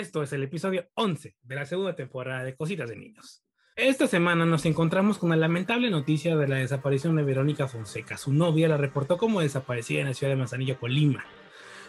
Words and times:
Esto 0.00 0.22
es 0.22 0.32
el 0.32 0.42
episodio 0.42 0.86
11 0.94 1.36
de 1.42 1.54
la 1.54 1.66
segunda 1.66 1.94
temporada 1.94 2.42
de 2.42 2.56
Cositas 2.56 2.88
de 2.88 2.96
Niños. 2.96 3.44
Esta 3.76 4.06
semana 4.06 4.46
nos 4.46 4.64
encontramos 4.64 5.18
con 5.18 5.28
la 5.28 5.36
lamentable 5.36 5.90
noticia 5.90 6.38
de 6.38 6.48
la 6.48 6.56
desaparición 6.56 7.16
de 7.16 7.22
Verónica 7.22 7.68
Fonseca. 7.68 8.16
Su 8.16 8.32
novia 8.32 8.66
la 8.66 8.78
reportó 8.78 9.18
como 9.18 9.42
desaparecida 9.42 10.00
en 10.00 10.06
la 10.06 10.14
ciudad 10.14 10.32
de 10.32 10.38
Manzanillo, 10.38 10.80
Colima. 10.80 11.26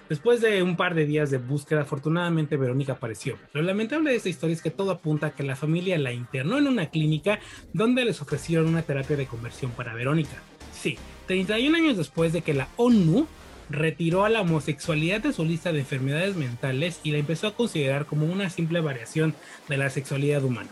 Después 0.09 0.41
de 0.41 0.61
un 0.61 0.75
par 0.75 0.93
de 0.93 1.05
días 1.05 1.31
de 1.31 1.37
búsqueda, 1.37 1.83
afortunadamente 1.83 2.57
Verónica 2.57 2.93
apareció. 2.93 3.39
Lo 3.53 3.61
lamentable 3.61 4.09
de 4.09 4.17
esta 4.17 4.27
historia 4.27 4.55
es 4.55 4.61
que 4.61 4.71
todo 4.71 4.91
apunta 4.91 5.27
a 5.27 5.31
que 5.33 5.43
la 5.43 5.55
familia 5.55 5.97
la 5.97 6.11
internó 6.11 6.57
en 6.57 6.67
una 6.67 6.89
clínica 6.89 7.39
donde 7.71 8.03
les 8.03 8.21
ofrecieron 8.21 8.67
una 8.67 8.81
terapia 8.81 9.15
de 9.15 9.25
conversión 9.25 9.71
para 9.71 9.93
Verónica. 9.93 10.35
Sí, 10.73 10.97
31 11.27 11.77
años 11.77 11.95
después 11.95 12.33
de 12.33 12.41
que 12.41 12.53
la 12.53 12.67
ONU 12.75 13.25
retiró 13.71 14.25
a 14.25 14.29
la 14.29 14.41
homosexualidad 14.41 15.21
de 15.21 15.33
su 15.33 15.45
lista 15.45 15.71
de 15.71 15.79
enfermedades 15.79 16.35
mentales 16.35 16.99
y 17.03 17.11
la 17.11 17.17
empezó 17.17 17.47
a 17.47 17.55
considerar 17.55 18.05
como 18.05 18.25
una 18.25 18.49
simple 18.49 18.81
variación 18.81 19.33
de 19.67 19.77
la 19.77 19.89
sexualidad 19.89 20.43
humana. 20.43 20.69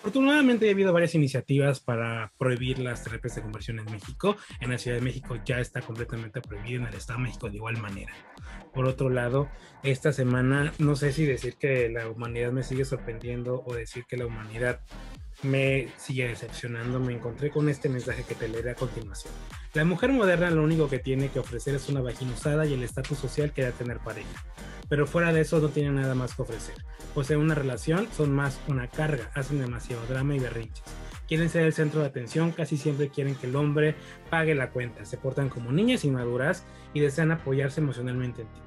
Afortunadamente 0.00 0.68
ha 0.68 0.72
habido 0.72 0.92
varias 0.92 1.16
iniciativas 1.16 1.80
para 1.80 2.32
prohibir 2.38 2.78
las 2.78 3.02
terapias 3.02 3.34
de 3.34 3.42
conversión 3.42 3.80
en 3.80 3.84
México. 3.86 4.36
En 4.60 4.70
la 4.70 4.78
Ciudad 4.78 4.96
de 4.96 5.02
México 5.02 5.36
ya 5.44 5.58
está 5.58 5.82
completamente 5.82 6.40
prohibido, 6.40 6.82
en 6.82 6.88
el 6.88 6.94
Estado 6.94 7.18
de 7.18 7.24
México 7.24 7.50
de 7.50 7.56
igual 7.56 7.78
manera. 7.78 8.14
Por 8.72 8.86
otro 8.86 9.10
lado, 9.10 9.50
esta 9.82 10.12
semana 10.12 10.72
no 10.78 10.94
sé 10.94 11.12
si 11.12 11.26
decir 11.26 11.56
que 11.56 11.88
la 11.88 12.08
humanidad 12.08 12.52
me 12.52 12.62
sigue 12.62 12.84
sorprendiendo 12.84 13.64
o 13.66 13.74
decir 13.74 14.04
que 14.08 14.16
la 14.16 14.26
humanidad 14.26 14.80
me 15.42 15.88
sigue 15.96 16.28
decepcionando. 16.28 17.00
Me 17.00 17.14
encontré 17.14 17.50
con 17.50 17.68
este 17.68 17.88
mensaje 17.88 18.22
que 18.22 18.36
te 18.36 18.48
leeré 18.48 18.70
a 18.70 18.74
continuación. 18.76 19.34
La 19.78 19.84
mujer 19.84 20.12
moderna 20.12 20.50
lo 20.50 20.64
único 20.64 20.88
que 20.88 20.98
tiene 20.98 21.28
que 21.28 21.38
ofrecer 21.38 21.76
es 21.76 21.88
una 21.88 22.00
vagina 22.00 22.32
usada 22.32 22.66
y 22.66 22.74
el 22.74 22.82
estatus 22.82 23.16
social 23.16 23.52
que 23.52 23.62
da 23.62 23.70
tener 23.70 24.00
pareja. 24.00 24.44
Pero 24.88 25.06
fuera 25.06 25.32
de 25.32 25.42
eso 25.42 25.60
no 25.60 25.68
tiene 25.68 25.92
nada 25.92 26.16
más 26.16 26.34
que 26.34 26.42
ofrecer. 26.42 26.74
Poseen 27.14 27.38
una 27.38 27.54
relación, 27.54 28.08
son 28.10 28.32
más 28.32 28.58
una 28.66 28.88
carga, 28.88 29.30
hacen 29.34 29.60
demasiado 29.60 30.04
drama 30.08 30.34
y 30.34 30.40
berrinches. 30.40 30.82
Quieren 31.28 31.48
ser 31.48 31.64
el 31.64 31.74
centro 31.74 32.00
de 32.00 32.08
atención, 32.08 32.50
casi 32.50 32.76
siempre 32.76 33.08
quieren 33.08 33.36
que 33.36 33.46
el 33.46 33.54
hombre 33.54 33.94
pague 34.30 34.56
la 34.56 34.70
cuenta, 34.70 35.04
se 35.04 35.16
portan 35.16 35.48
como 35.48 35.70
niñas 35.70 36.04
inmaduras 36.04 36.64
y 36.92 36.98
desean 36.98 37.30
apoyarse 37.30 37.80
emocionalmente 37.80 38.42
en 38.42 38.48
ti. 38.48 38.60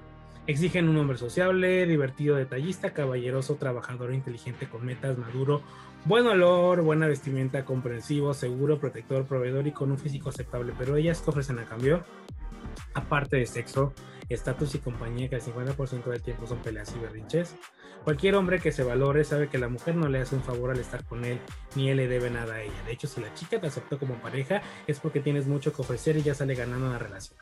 Exigen 0.47 0.87
un 0.87 0.95
hombre 0.95 1.17
sociable, 1.17 1.85
divertido, 1.87 2.37
detallista, 2.37 2.93
caballeroso, 2.93 3.55
trabajador, 3.55 4.13
inteligente, 4.13 4.69
con 4.69 4.85
metas, 4.85 5.17
maduro, 5.17 5.61
buen 6.05 6.25
olor, 6.25 6.81
buena 6.81 7.07
vestimenta, 7.07 7.65
comprensivo, 7.65 8.33
seguro, 8.33 8.79
protector, 8.79 9.25
proveedor 9.25 9.67
y 9.67 9.71
con 9.71 9.91
un 9.91 9.97
físico 9.97 10.29
aceptable. 10.29 10.73
Pero 10.77 10.95
ellas, 10.95 11.21
¿qué 11.21 11.29
ofrecen 11.29 11.59
a 11.59 11.65
cambio? 11.65 12.03
Aparte 12.93 13.37
de 13.37 13.45
sexo, 13.45 13.93
estatus 14.29 14.75
y 14.75 14.79
compañía, 14.79 15.29
que 15.29 15.35
el 15.35 15.41
50% 15.41 16.05
del 16.05 16.21
tiempo 16.21 16.47
son 16.47 16.59
peleas 16.59 16.93
y 16.95 16.99
berrinches. 16.99 17.55
Cualquier 18.03 18.33
hombre 18.33 18.59
que 18.59 18.71
se 18.71 18.83
valore 18.83 19.23
sabe 19.23 19.47
que 19.47 19.59
la 19.59 19.67
mujer 19.67 19.95
no 19.95 20.09
le 20.09 20.19
hace 20.19 20.35
un 20.35 20.41
favor 20.41 20.71
al 20.71 20.79
estar 20.79 21.05
con 21.05 21.23
él, 21.23 21.39
ni 21.75 21.89
él 21.89 21.97
le 21.97 22.07
debe 22.07 22.31
nada 22.31 22.55
a 22.55 22.61
ella. 22.63 22.83
De 22.85 22.93
hecho, 22.93 23.07
si 23.07 23.21
la 23.21 23.31
chica 23.35 23.61
te 23.61 23.67
aceptó 23.67 23.99
como 23.99 24.15
pareja, 24.15 24.63
es 24.87 24.99
porque 24.99 25.19
tienes 25.19 25.45
mucho 25.45 25.71
que 25.71 25.83
ofrecer 25.83 26.17
y 26.17 26.23
ya 26.23 26.33
sale 26.33 26.55
ganando 26.55 26.89
la 26.89 26.97
relación. 26.97 27.37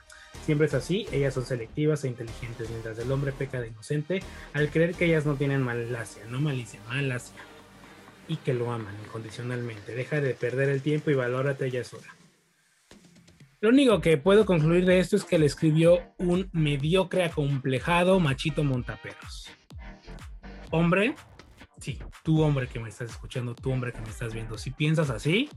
Siempre 0.45 0.67
es 0.67 0.73
así, 0.73 1.07
ellas 1.13 1.33
son 1.33 1.45
selectivas 1.45 2.03
e 2.03 2.09
inteligentes, 2.09 2.69
mientras 2.69 2.99
el 2.99 3.09
hombre 3.09 3.31
peca 3.31 3.61
de 3.61 3.69
inocente 3.69 4.21
al 4.53 4.69
creer 4.69 4.95
que 4.95 5.05
ellas 5.05 5.25
no 5.25 5.35
tienen 5.35 5.61
malacia, 5.61 6.25
no 6.27 6.41
malicia, 6.41 6.81
malacia, 6.89 7.35
y 8.29 8.37
que 8.37 8.53
lo 8.53 8.71
aman 8.71 8.95
incondicionalmente. 9.05 9.93
Deja 9.93 10.21
de 10.21 10.33
perder 10.35 10.69
el 10.69 10.81
tiempo 10.81 11.09
y 11.09 11.15
valórate 11.15 11.65
ella 11.65 11.83
sola. 11.83 12.15
Lo 13.59 13.69
único 13.69 13.99
que 13.99 14.17
puedo 14.17 14.45
concluir 14.45 14.85
de 14.85 14.99
esto 14.99 15.17
es 15.17 15.25
que 15.25 15.37
le 15.37 15.45
escribió 15.45 15.99
un 16.17 16.49
mediocre 16.53 17.25
acomplejado 17.25 18.17
machito 18.21 18.63
montaperos. 18.63 19.49
Hombre, 20.71 21.15
sí, 21.79 21.99
tú 22.23 22.41
hombre 22.41 22.67
que 22.67 22.79
me 22.79 22.87
estás 22.87 23.09
escuchando, 23.09 23.55
tú 23.55 23.71
hombre 23.71 23.91
que 23.91 23.99
me 23.99 24.09
estás 24.09 24.33
viendo, 24.33 24.57
si 24.57 24.71
piensas 24.71 25.09
así, 25.09 25.49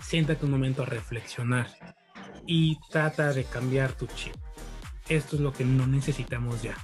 siéntate 0.00 0.44
un 0.44 0.52
momento 0.52 0.82
a 0.82 0.86
reflexionar 0.86 1.68
y 2.46 2.78
trata 2.90 3.32
de 3.32 3.44
cambiar 3.44 3.92
tu 3.92 4.06
chip. 4.06 4.36
Esto 5.08 5.36
es 5.36 5.42
lo 5.42 5.52
que 5.52 5.64
no 5.64 5.86
necesitamos 5.86 6.62
ya. 6.62 6.76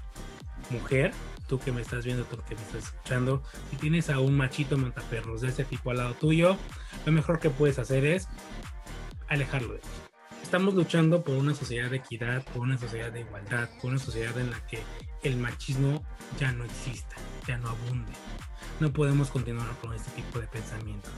Mujer, 0.71 1.13
tú 1.49 1.59
que 1.59 1.73
me 1.73 1.81
estás 1.81 2.05
viendo, 2.05 2.25
tú 2.25 2.37
que 2.49 2.55
me 2.55 2.63
estás 2.63 2.85
escuchando, 2.85 3.43
si 3.71 3.77
tienes 3.77 4.11
a 4.11 4.21
un 4.21 4.37
machito 4.37 4.77
montaperros 4.77 5.41
de 5.41 5.49
ese 5.49 5.65
tipo 5.65 5.91
al 5.91 5.99
lado 5.99 6.15
tuyo, 6.15 6.57
lo 7.05 7.13
mejor 7.13 7.41
que 7.41 7.51
puedes 7.51 7.79
hacer 7.79 8.05
es 8.05 8.29
alejarlo 9.29 9.75
de 9.75 9.81
ti. 9.81 9.89
Estamos 10.43 10.75
luchando 10.75 11.25
por 11.25 11.35
una 11.37 11.55
sociedad 11.55 11.91
de 11.91 11.97
equidad, 11.97 12.45
por 12.53 12.63
una 12.63 12.79
sociedad 12.79 13.11
de 13.11 13.21
igualdad, 13.21 13.69
por 13.81 13.91
una 13.91 13.99
sociedad 13.99 14.39
en 14.39 14.51
la 14.51 14.65
que 14.67 14.79
el 15.23 15.37
machismo 15.37 16.05
ya 16.39 16.53
no 16.53 16.65
exista, 16.65 17.17
ya 17.49 17.59
no 17.59 17.71
abunde. 17.71 18.13
No 18.79 18.93
podemos 18.93 19.31
continuar 19.31 19.69
con 19.81 19.95
este 19.95 20.11
tipo 20.13 20.39
de 20.39 20.47
pensamiento. 20.47 21.09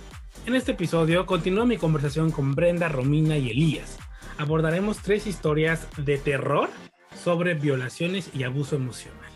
En 0.46 0.54
este 0.54 0.72
episodio 0.72 1.26
continúa 1.26 1.66
mi 1.66 1.76
conversación 1.76 2.30
con 2.30 2.54
Brenda, 2.54 2.88
Romina 2.88 3.36
y 3.36 3.50
Elías, 3.50 3.98
abordaremos 4.38 4.98
tres 4.98 5.26
historias 5.26 5.86
de 5.96 6.18
terror 6.18 6.68
sobre 7.22 7.54
violaciones 7.54 8.30
y 8.34 8.44
abuso 8.44 8.76
emocional. 8.76 9.35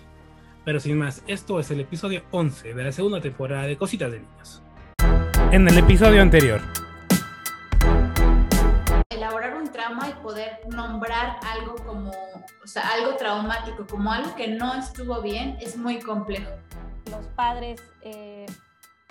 Pero 0.70 0.78
sin 0.78 0.98
más, 0.98 1.25
esto 1.26 1.58
es 1.58 1.69
el 1.72 1.81
episodio 1.81 2.22
11 2.31 2.75
de 2.75 2.84
la 2.84 2.92
segunda 2.92 3.20
temporada 3.20 3.64
de 3.64 3.76
Cositas 3.76 4.12
de 4.12 4.20
Niños. 4.20 4.62
En 5.50 5.66
el 5.66 5.76
episodio 5.76 6.22
anterior. 6.22 6.60
Elaborar 9.08 9.56
un 9.56 9.72
trauma 9.72 10.08
y 10.08 10.12
poder 10.22 10.60
nombrar 10.69 11.41
algo 11.42 11.75
como, 11.75 12.12
o 12.12 12.66
sea, 12.69 12.84
algo 12.94 13.16
traumático, 13.16 13.84
como 13.84 14.12
algo 14.12 14.32
que 14.36 14.47
no 14.47 14.72
estuvo 14.75 15.20
bien, 15.20 15.56
es 15.60 15.76
muy 15.76 15.98
complejo. 15.98 16.53
Los 17.10 17.26
padres, 17.34 17.82
eh, 18.02 18.47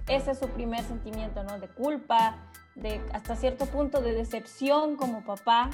ese 0.07 0.31
es 0.31 0.39
su 0.39 0.47
primer 0.47 0.85
sentimiento, 0.85 1.43
¿no? 1.43 1.59
De 1.59 1.67
culpa, 1.67 2.37
de 2.75 3.01
hasta 3.13 3.35
cierto 3.35 3.65
punto 3.65 4.01
de 4.01 4.13
decepción 4.13 4.95
como 4.95 5.23
papá, 5.23 5.69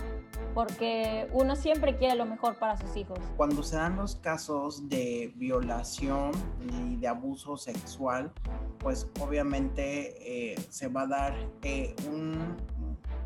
porque 0.54 1.28
uno 1.34 1.56
siempre 1.56 1.98
quiere 1.98 2.16
lo 2.16 2.26
mejor 2.26 2.56
para 2.56 2.78
sus 2.78 2.96
hijos. 2.96 3.20
Cuando 3.38 3.64
se 3.64 3.76
dan 3.76 3.96
los 3.98 4.16
casos 4.16 4.90
de 4.90 5.32
violación 5.36 6.32
y 6.62 6.96
de 6.96 7.08
abuso 7.08 7.58
sexual, 7.58 8.32
pues 8.80 9.08
obviamente 9.20 10.54
eh, 10.54 10.56
se 10.70 10.88
va 10.88 11.02
a 11.02 11.08
dar 11.08 11.36
eh, 11.62 11.96
un, 12.12 12.56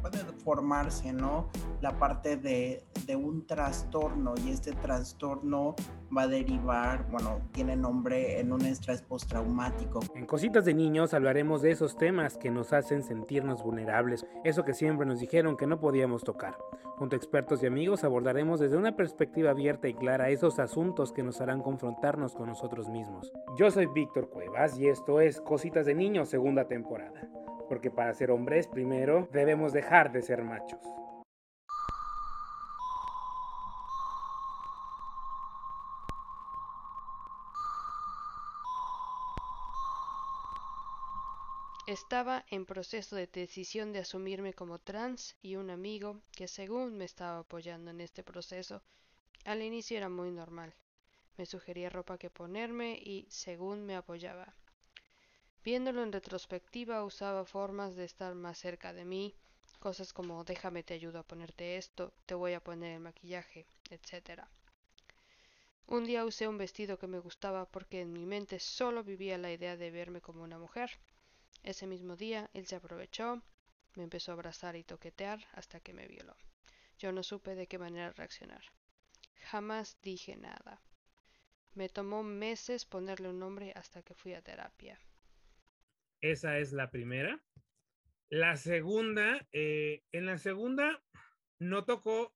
puede 0.02 0.18
formarse, 0.44 1.14
¿no? 1.14 1.48
La 1.82 1.98
parte 1.98 2.38
de, 2.38 2.84
de, 3.06 3.16
un 3.16 3.46
trastorno 3.46 4.34
y 4.46 4.52
este 4.52 4.74
trastorno 4.74 5.76
va 6.16 6.24
a 6.24 6.28
derivar, 6.28 7.08
bueno, 7.10 7.42
tiene 7.52 7.76
nombre 7.76 8.40
en 8.40 8.52
un 8.52 8.66
estrés 8.66 9.02
postraumático. 9.02 10.00
En 10.16 10.26
Cositas 10.26 10.66
de 10.66 10.74
Niños 10.74 11.14
hablaremos 11.14 11.62
de 11.62 11.72
esos 11.72 11.98
temas 11.98 12.38
que 12.38 12.52
nos 12.52 12.74
hacen 12.74 13.04
sentirnos 13.04 13.64
vulnerables, 13.64 14.26
eso 14.44 14.64
que 14.64 14.74
siempre 14.74 15.06
nos 15.06 15.20
dijeron 15.20 15.58
que 15.58 15.68
no 15.68 15.80
podíamos 15.80 16.24
tocar. 16.24 16.58
Junto 16.98 17.16
a 17.16 17.18
expertos 17.18 17.64
y 17.64 17.68
amigos 17.68 18.04
abordaremos 18.04 18.60
desde 18.60 18.76
una 18.76 18.96
perspectiva 18.96 19.52
abierta 19.52 19.88
y 19.88 19.94
clara 19.94 20.30
esos 20.30 20.60
asuntos 20.60 21.14
que 21.14 21.24
nos 21.24 21.40
harán 21.40 21.62
confrontarnos 21.62 22.36
con 22.36 22.48
nosotros 22.48 22.90
mismos. 22.90 23.32
Yo 23.58 23.72
soy 23.72 23.86
Víctor 23.86 24.30
Cuevas 24.30 24.78
y 24.78 24.88
esto 24.88 25.22
es 25.22 25.40
Cositas 25.40 25.86
de 25.86 25.96
Niños, 25.96 26.30
segunda 26.30 26.68
temporada 26.68 27.30
porque 27.70 27.92
para 27.92 28.14
ser 28.14 28.32
hombres 28.32 28.68
primero 28.68 29.30
debemos 29.32 29.72
dejar 29.72 30.12
de 30.12 30.22
ser 30.24 30.44
machos. 30.44 30.82
Estaba 41.90 42.46
en 42.52 42.68
proceso 42.68 43.16
de 43.16 43.26
decisión 43.26 43.94
de 43.94 44.00
asumirme 44.00 44.54
como 44.54 44.78
trans 44.78 45.36
y 45.42 45.56
un 45.56 45.72
amigo 45.72 46.22
que 46.32 46.48
según 46.48 46.98
me 46.98 47.06
estaba 47.06 47.40
apoyando 47.40 47.90
en 47.90 48.00
este 48.00 48.22
proceso, 48.24 48.84
al 49.44 49.64
inicio 49.64 49.98
era 49.98 50.08
muy 50.08 50.30
normal. 50.30 50.76
Me 51.38 51.48
sugería 51.48 51.90
ropa 51.90 52.20
que 52.20 52.30
ponerme 52.30 52.94
y 52.94 53.26
según 53.30 53.88
me 53.88 53.96
apoyaba. 53.96 54.54
Viéndolo 55.64 56.04
en 56.04 56.12
retrospectiva, 56.12 57.04
usaba 57.04 57.46
formas 57.46 57.96
de 57.96 58.06
estar 58.06 58.34
más 58.34 58.58
cerca 58.58 58.94
de 58.94 59.06
mí, 59.06 59.36
cosas 59.80 60.14
como 60.14 60.44
déjame 60.44 60.84
te 60.84 60.94
ayudo 60.94 61.20
a 61.20 61.28
ponerte 61.28 61.78
esto, 61.78 62.14
te 62.26 62.34
voy 62.34 62.54
a 62.54 62.64
poner 62.64 62.94
el 62.94 63.02
maquillaje, 63.02 63.66
etc. 63.90 64.48
Un 65.88 66.06
día 66.06 66.24
usé 66.24 66.48
un 66.48 66.58
vestido 66.58 66.98
que 66.98 67.08
me 67.08 67.20
gustaba 67.20 67.66
porque 67.66 68.02
en 68.02 68.14
mi 68.14 68.26
mente 68.26 68.60
solo 68.60 69.04
vivía 69.04 69.38
la 69.38 69.52
idea 69.52 69.76
de 69.76 69.92
verme 69.92 70.22
como 70.22 70.44
una 70.44 70.60
mujer. 70.60 70.92
Ese 71.64 71.88
mismo 71.88 72.16
día 72.16 72.50
él 72.54 72.66
se 72.68 72.76
aprovechó, 72.76 73.42
me 73.96 74.04
empezó 74.04 74.32
a 74.32 74.36
abrazar 74.36 74.76
y 74.76 74.84
toquetear 74.84 75.46
hasta 75.54 75.80
que 75.80 75.94
me 75.94 76.08
violó. 76.08 76.36
Yo 77.00 77.12
no 77.12 77.24
supe 77.24 77.56
de 77.56 77.68
qué 77.68 77.78
manera 77.78 78.12
reaccionar. 78.12 78.64
Jamás 79.50 79.98
dije 80.02 80.38
nada. 80.38 80.82
Me 81.74 81.90
tomó 81.90 82.24
meses 82.24 82.86
ponerle 82.86 83.30
un 83.30 83.40
nombre 83.40 83.74
hasta 83.76 84.02
que 84.04 84.14
fui 84.14 84.34
a 84.34 84.42
terapia. 84.42 85.00
Esa 86.22 86.58
es 86.60 86.74
la 86.74 86.92
primera. 86.92 87.42
La 88.30 88.58
segunda, 88.58 89.48
eh, 89.52 90.04
en 90.12 90.26
la 90.26 90.38
segunda 90.38 91.02
no 91.60 91.86
tocó 91.86 92.36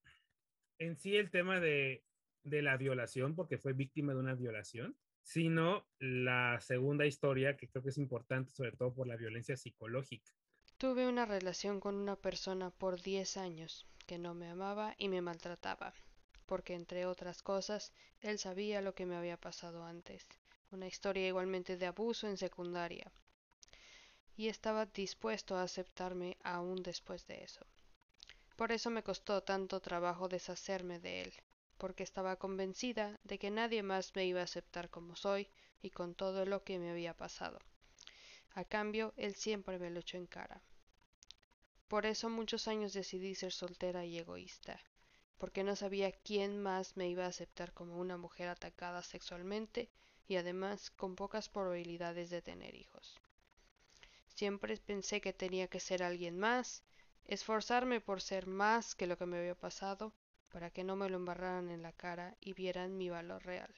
en 0.79 0.97
sí 0.97 1.15
el 1.15 1.29
tema 1.29 1.59
de, 1.59 2.03
de, 2.43 2.61
la 2.61 2.77
violación, 2.77 3.35
porque 3.35 3.57
fue 3.57 3.73
víctima 3.73 4.13
de 4.13 4.19
una 4.19 4.35
violación. 4.35 4.97
sino 5.25 5.87
la 5.99 6.59
segunda 6.59 7.05
historia 7.05 7.55
que 7.55 7.69
creo 7.69 7.81
que 7.81 7.91
es 7.91 7.97
importante, 7.97 8.51
sobre 8.51 8.73
todo 8.73 8.93
por 8.93 9.07
la 9.07 9.15
violencia 9.15 9.55
psicológica. 9.55 10.33
Tuve 10.77 11.07
una 11.07 11.25
relación 11.25 11.79
con 11.79 11.95
una 11.95 12.17
persona 12.17 12.71
por 12.71 13.01
10 13.01 13.37
años 13.37 13.87
que 14.05 14.17
no 14.17 14.33
me 14.33 14.49
amaba 14.49 14.95
y 14.97 15.07
me 15.07 15.21
maltrataba, 15.21 15.93
porque 16.45 16.73
entre 16.73 17.05
otras 17.05 17.41
cosas, 17.41 17.93
él 18.19 18.37
sabía 18.37 18.81
lo 18.81 18.93
que 18.95 19.05
me 19.05 19.15
había 19.15 19.37
pasado 19.37 19.85
antes, 19.85 20.27
una 20.71 20.87
historia 20.87 21.25
igualmente 21.25 21.77
de 21.77 21.85
abuso 21.85 22.27
en 22.27 22.35
secundaria, 22.35 23.13
y 24.35 24.47
estaba 24.47 24.85
dispuesto 24.85 25.55
a 25.55 25.63
aceptarme 25.63 26.37
aún 26.43 26.81
después 26.83 27.27
de 27.27 27.43
eso. 27.43 27.65
Por 28.55 28.71
eso 28.71 28.89
me 28.89 29.03
costó 29.03 29.41
tanto 29.41 29.79
trabajo 29.79 30.27
deshacerme 30.27 30.99
de 30.99 31.21
él, 31.21 31.33
porque 31.77 32.03
estaba 32.03 32.35
convencida 32.37 33.19
de 33.23 33.37
que 33.39 33.51
nadie 33.51 33.83
más 33.83 34.15
me 34.15 34.25
iba 34.25 34.41
a 34.41 34.45
aceptar 34.45 34.89
como 34.89 35.15
soy 35.15 35.49
y 35.81 35.89
con 35.89 36.15
todo 36.15 36.45
lo 36.45 36.63
que 36.63 36.79
me 36.79 36.91
había 36.91 37.15
pasado. 37.15 37.59
A 38.55 38.63
cambio, 38.63 39.13
él 39.17 39.35
siempre 39.35 39.79
me 39.79 39.89
lo 39.89 39.99
echó 39.99 40.17
en 40.17 40.27
cara. 40.27 40.61
Por 41.87 42.05
eso 42.05 42.29
muchos 42.29 42.67
años 42.67 42.93
decidí 42.93 43.35
ser 43.35 43.51
soltera 43.51 44.05
y 44.05 44.17
egoísta, 44.17 44.79
porque 45.37 45.63
no 45.63 45.75
sabía 45.75 46.11
quién 46.11 46.61
más 46.61 46.95
me 46.95 47.09
iba 47.09 47.25
a 47.25 47.29
aceptar 47.29 47.73
como 47.73 47.97
una 47.97 48.17
mujer 48.17 48.47
atacada 48.47 49.03
sexualmente 49.03 49.89
y 50.27 50.37
además 50.37 50.89
con 50.89 51.15
pocas 51.15 51.49
probabilidades 51.49 52.29
de 52.29 52.41
tener 52.41 52.75
hijos. 52.75 53.19
Siempre 54.33 54.77
pensé 54.77 55.21
que 55.21 55.33
tenía 55.33 55.67
que 55.67 55.79
ser 55.79 56.03
alguien 56.03 56.37
más, 56.39 56.83
esforzarme 57.25 58.01
por 58.01 58.21
ser 58.21 58.47
más 58.47 58.95
que 58.95 59.07
lo 59.07 59.17
que 59.17 59.25
me 59.25 59.37
había 59.37 59.55
pasado, 59.55 60.13
para 60.49 60.69
que 60.71 60.83
no 60.83 60.95
me 60.95 61.09
lo 61.09 61.17
embarraran 61.17 61.69
en 61.69 61.81
la 61.81 61.93
cara 61.93 62.35
y 62.39 62.53
vieran 62.53 62.97
mi 62.97 63.09
valor 63.09 63.43
real. 63.45 63.73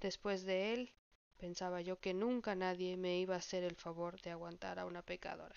Después 0.00 0.44
de 0.44 0.74
él, 0.74 0.92
pensaba 1.38 1.80
yo 1.80 2.00
que 2.00 2.14
nunca 2.14 2.54
nadie 2.54 2.96
me 2.96 3.18
iba 3.18 3.34
a 3.34 3.38
hacer 3.38 3.62
el 3.64 3.76
favor 3.76 4.20
de 4.22 4.30
aguantar 4.30 4.78
a 4.78 4.86
una 4.86 5.02
pecadora. 5.02 5.56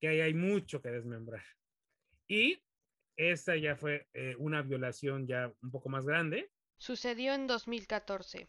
Que 0.00 0.08
ahí 0.08 0.20
hay 0.20 0.34
mucho 0.34 0.80
que 0.80 0.90
desmembrar. 0.90 1.44
Y 2.26 2.62
esta 3.16 3.56
ya 3.56 3.76
fue 3.76 4.08
eh, 4.14 4.34
una 4.38 4.62
violación 4.62 5.26
ya 5.26 5.52
un 5.62 5.70
poco 5.70 5.88
más 5.88 6.06
grande. 6.06 6.50
Sucedió 6.76 7.34
en 7.34 7.46
2014. 7.46 8.48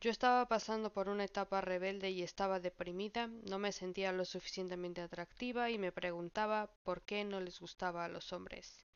Yo 0.00 0.12
estaba 0.12 0.46
pasando 0.46 0.92
por 0.92 1.08
una 1.08 1.24
etapa 1.24 1.60
rebelde 1.60 2.10
y 2.10 2.22
estaba 2.22 2.60
deprimida, 2.60 3.26
no 3.26 3.58
me 3.58 3.72
sentía 3.72 4.12
lo 4.12 4.24
suficientemente 4.24 5.00
atractiva 5.00 5.70
y 5.70 5.78
me 5.78 5.90
preguntaba 5.90 6.70
por 6.84 7.02
qué 7.02 7.24
no 7.24 7.40
les 7.40 7.58
gustaba 7.58 8.04
a 8.04 8.08
los 8.08 8.32
hombres. 8.32 8.86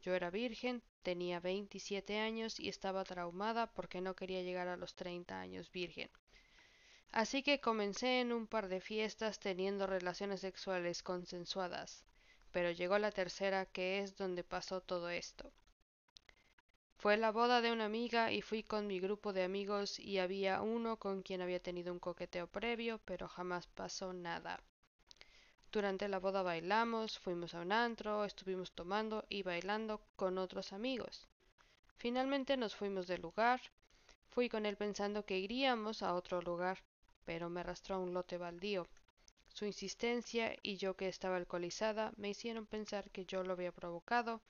Yo 0.00 0.14
era 0.14 0.30
virgen, 0.30 0.80
tenía 1.02 1.40
27 1.40 2.20
años 2.20 2.60
y 2.60 2.68
estaba 2.68 3.02
traumada 3.02 3.66
porque 3.72 4.00
no 4.00 4.14
quería 4.14 4.42
llegar 4.42 4.68
a 4.68 4.76
los 4.76 4.94
30 4.94 5.40
años 5.40 5.72
virgen. 5.72 6.08
Así 7.10 7.42
que 7.42 7.60
comencé 7.60 8.20
en 8.20 8.32
un 8.32 8.46
par 8.46 8.68
de 8.68 8.80
fiestas 8.80 9.40
teniendo 9.40 9.88
relaciones 9.88 10.40
sexuales 10.42 11.02
consensuadas, 11.02 12.04
pero 12.52 12.70
llegó 12.70 12.98
la 13.00 13.10
tercera 13.10 13.66
que 13.66 13.98
es 13.98 14.16
donde 14.16 14.44
pasó 14.44 14.80
todo 14.80 15.10
esto. 15.10 15.50
Fue 17.04 17.18
la 17.18 17.32
boda 17.32 17.60
de 17.60 17.70
una 17.70 17.84
amiga 17.84 18.32
y 18.32 18.40
fui 18.40 18.62
con 18.62 18.86
mi 18.86 18.98
grupo 18.98 19.34
de 19.34 19.42
amigos 19.42 20.00
y 20.00 20.20
había 20.20 20.62
uno 20.62 20.98
con 20.98 21.20
quien 21.20 21.42
había 21.42 21.60
tenido 21.60 21.92
un 21.92 21.98
coqueteo 21.98 22.46
previo, 22.46 22.98
pero 23.04 23.28
jamás 23.28 23.66
pasó 23.66 24.14
nada. 24.14 24.58
Durante 25.70 26.08
la 26.08 26.18
boda 26.18 26.40
bailamos, 26.40 27.18
fuimos 27.18 27.54
a 27.54 27.60
un 27.60 27.72
antro, 27.72 28.24
estuvimos 28.24 28.72
tomando 28.72 29.26
y 29.28 29.42
bailando 29.42 30.00
con 30.16 30.38
otros 30.38 30.72
amigos. 30.72 31.28
Finalmente 31.98 32.56
nos 32.56 32.74
fuimos 32.74 33.06
del 33.06 33.20
lugar. 33.20 33.60
Fui 34.30 34.48
con 34.48 34.64
él 34.64 34.78
pensando 34.78 35.26
que 35.26 35.38
iríamos 35.38 36.02
a 36.02 36.14
otro 36.14 36.40
lugar, 36.40 36.78
pero 37.26 37.50
me 37.50 37.60
arrastró 37.60 37.96
a 37.96 37.98
un 37.98 38.14
lote 38.14 38.38
baldío. 38.38 38.88
Su 39.48 39.66
insistencia 39.66 40.56
y 40.62 40.78
yo 40.78 40.96
que 40.96 41.08
estaba 41.08 41.36
alcoholizada 41.36 42.14
me 42.16 42.30
hicieron 42.30 42.64
pensar 42.64 43.10
que 43.10 43.26
yo 43.26 43.44
lo 43.44 43.52
había 43.52 43.72
provocado, 43.72 44.40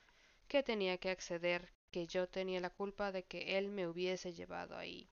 que 0.47 0.63
tenía 0.63 0.99
que 0.99 1.11
acceder, 1.11 1.73
que 1.95 2.09
yo 2.09 2.29
tenía 2.29 2.59
la 2.59 2.71
culpa 2.71 3.13
de 3.13 3.23
que 3.23 3.57
él 3.57 3.69
me 3.69 3.87
hubiese 3.87 4.33
llevado 4.33 4.77
ahí. 4.77 5.09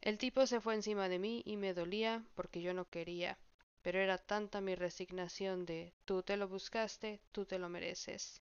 El 0.00 0.18
tipo 0.18 0.44
se 0.44 0.60
fue 0.60 0.74
encima 0.74 1.08
de 1.08 1.20
mí 1.20 1.44
y 1.46 1.56
me 1.56 1.72
dolía 1.72 2.24
porque 2.34 2.60
yo 2.60 2.74
no 2.74 2.90
quería, 2.90 3.38
pero 3.80 4.00
era 4.00 4.18
tanta 4.18 4.60
mi 4.60 4.74
resignación 4.74 5.64
de 5.64 5.94
tú 6.04 6.24
te 6.24 6.36
lo 6.36 6.48
buscaste, 6.48 7.20
tú 7.30 7.44
te 7.44 7.60
lo 7.60 7.68
mereces. 7.68 8.42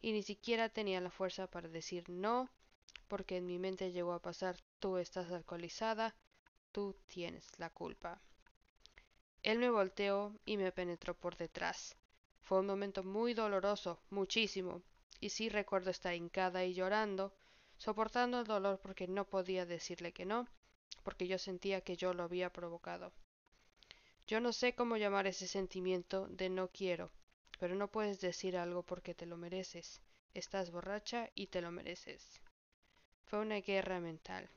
Y 0.00 0.12
ni 0.12 0.22
siquiera 0.22 0.70
tenía 0.70 1.02
la 1.02 1.10
fuerza 1.10 1.48
para 1.48 1.68
decir 1.68 2.08
no, 2.08 2.48
porque 3.08 3.36
en 3.36 3.44
mi 3.44 3.58
mente 3.58 3.92
llegó 3.92 4.14
a 4.14 4.22
pasar 4.22 4.56
tú 4.78 4.96
estás 4.96 5.30
alcoholizada, 5.32 6.16
tú 6.72 6.96
tienes 7.08 7.46
la 7.58 7.68
culpa. 7.68 8.22
Él 9.42 9.58
me 9.58 9.68
volteó 9.68 10.34
y 10.46 10.56
me 10.56 10.72
penetró 10.72 11.12
por 11.12 11.36
detrás. 11.36 11.94
Fue 12.40 12.60
un 12.60 12.66
momento 12.66 13.04
muy 13.04 13.34
doloroso, 13.34 14.00
muchísimo, 14.08 14.82
y 15.22 15.28
sí 15.28 15.48
recuerdo 15.48 15.90
estar 15.90 16.14
hincada 16.14 16.64
y 16.64 16.74
llorando, 16.74 17.32
soportando 17.76 18.40
el 18.40 18.46
dolor 18.46 18.80
porque 18.80 19.06
no 19.06 19.24
podía 19.24 19.64
decirle 19.64 20.12
que 20.12 20.26
no, 20.26 20.48
porque 21.04 21.28
yo 21.28 21.38
sentía 21.38 21.80
que 21.80 21.96
yo 21.96 22.12
lo 22.12 22.24
había 22.24 22.52
provocado. 22.52 23.12
Yo 24.26 24.40
no 24.40 24.52
sé 24.52 24.74
cómo 24.74 24.96
llamar 24.96 25.28
ese 25.28 25.46
sentimiento 25.46 26.26
de 26.26 26.48
no 26.48 26.66
quiero, 26.72 27.12
pero 27.60 27.76
no 27.76 27.86
puedes 27.86 28.20
decir 28.20 28.56
algo 28.56 28.82
porque 28.82 29.14
te 29.14 29.26
lo 29.26 29.36
mereces. 29.36 30.00
Estás 30.34 30.72
borracha 30.72 31.30
y 31.36 31.46
te 31.46 31.60
lo 31.60 31.70
mereces. 31.70 32.40
Fue 33.26 33.38
una 33.38 33.60
guerra 33.60 34.00
mental. 34.00 34.50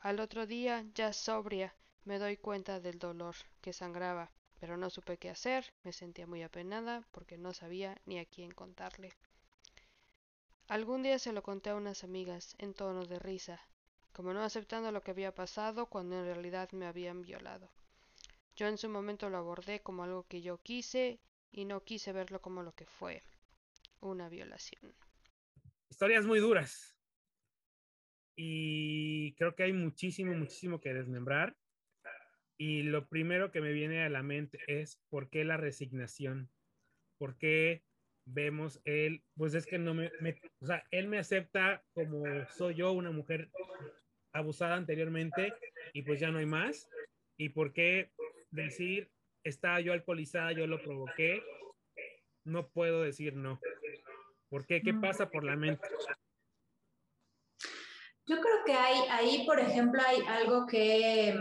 Al 0.00 0.18
otro 0.18 0.44
día, 0.46 0.84
ya 0.92 1.12
sobria, 1.12 1.72
me 2.04 2.18
doy 2.18 2.36
cuenta 2.36 2.80
del 2.80 2.98
dolor 2.98 3.36
que 3.60 3.72
sangraba, 3.72 4.32
pero 4.58 4.76
no 4.76 4.90
supe 4.90 5.18
qué 5.18 5.30
hacer, 5.30 5.72
me 5.84 5.92
sentía 5.92 6.26
muy 6.26 6.42
apenada 6.42 7.06
porque 7.12 7.38
no 7.38 7.54
sabía 7.54 7.96
ni 8.06 8.18
a 8.18 8.24
quién 8.24 8.50
contarle. 8.50 9.12
Algún 10.68 11.02
día 11.02 11.18
se 11.18 11.32
lo 11.32 11.42
conté 11.42 11.70
a 11.70 11.76
unas 11.76 12.04
amigas 12.04 12.54
en 12.58 12.74
tono 12.74 13.06
de 13.06 13.18
risa, 13.18 13.58
como 14.12 14.34
no 14.34 14.42
aceptando 14.42 14.92
lo 14.92 15.00
que 15.00 15.12
había 15.12 15.34
pasado 15.34 15.86
cuando 15.86 16.18
en 16.18 16.26
realidad 16.26 16.70
me 16.72 16.86
habían 16.86 17.22
violado. 17.22 17.70
Yo 18.54 18.66
en 18.66 18.76
su 18.76 18.90
momento 18.90 19.30
lo 19.30 19.38
abordé 19.38 19.80
como 19.80 20.04
algo 20.04 20.26
que 20.28 20.42
yo 20.42 20.58
quise 20.58 21.20
y 21.50 21.64
no 21.64 21.84
quise 21.84 22.12
verlo 22.12 22.42
como 22.42 22.62
lo 22.62 22.74
que 22.74 22.84
fue, 22.84 23.22
una 24.00 24.28
violación. 24.28 24.94
Historias 25.88 26.26
muy 26.26 26.38
duras. 26.38 26.94
Y 28.36 29.34
creo 29.36 29.54
que 29.54 29.62
hay 29.62 29.72
muchísimo, 29.72 30.34
muchísimo 30.34 30.82
que 30.82 30.92
desmembrar. 30.92 31.56
Y 32.58 32.82
lo 32.82 33.08
primero 33.08 33.50
que 33.50 33.62
me 33.62 33.72
viene 33.72 34.04
a 34.04 34.10
la 34.10 34.22
mente 34.22 34.58
es 34.66 35.00
por 35.08 35.30
qué 35.30 35.44
la 35.44 35.56
resignación, 35.56 36.50
por 37.16 37.38
qué 37.38 37.87
vemos 38.28 38.80
él, 38.84 39.22
pues 39.36 39.54
es 39.54 39.66
que 39.66 39.78
no 39.78 39.94
me, 39.94 40.10
o 40.60 40.66
sea, 40.66 40.84
él 40.90 41.08
me 41.08 41.18
acepta 41.18 41.82
como 41.94 42.24
soy 42.48 42.74
yo, 42.74 42.92
una 42.92 43.10
mujer 43.10 43.50
abusada 44.32 44.76
anteriormente 44.76 45.54
y 45.92 46.02
pues 46.02 46.20
ya 46.20 46.30
no 46.30 46.38
hay 46.38 46.46
más. 46.46 46.88
¿Y 47.36 47.50
por 47.50 47.72
qué 47.72 48.10
decir, 48.50 49.10
estaba 49.44 49.80
yo 49.80 49.92
alcoholizada, 49.92 50.52
yo 50.52 50.66
lo 50.66 50.82
provoqué? 50.82 51.42
No 52.44 52.68
puedo 52.68 53.02
decir 53.02 53.34
no. 53.34 53.60
¿Por 54.48 54.66
qué? 54.66 54.82
¿Qué 54.82 54.94
pasa 54.94 55.30
por 55.30 55.44
la 55.44 55.56
mente? 55.56 55.86
Yo 58.26 58.40
creo 58.40 58.64
que 58.66 58.72
hay, 58.72 58.96
ahí, 59.10 59.46
por 59.46 59.58
ejemplo, 59.58 60.02
hay 60.06 60.20
algo 60.26 60.66
que, 60.66 61.34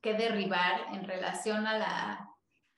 que 0.00 0.14
derribar 0.14 0.94
en 0.94 1.04
relación 1.04 1.66
a 1.66 1.78
la 1.78 2.21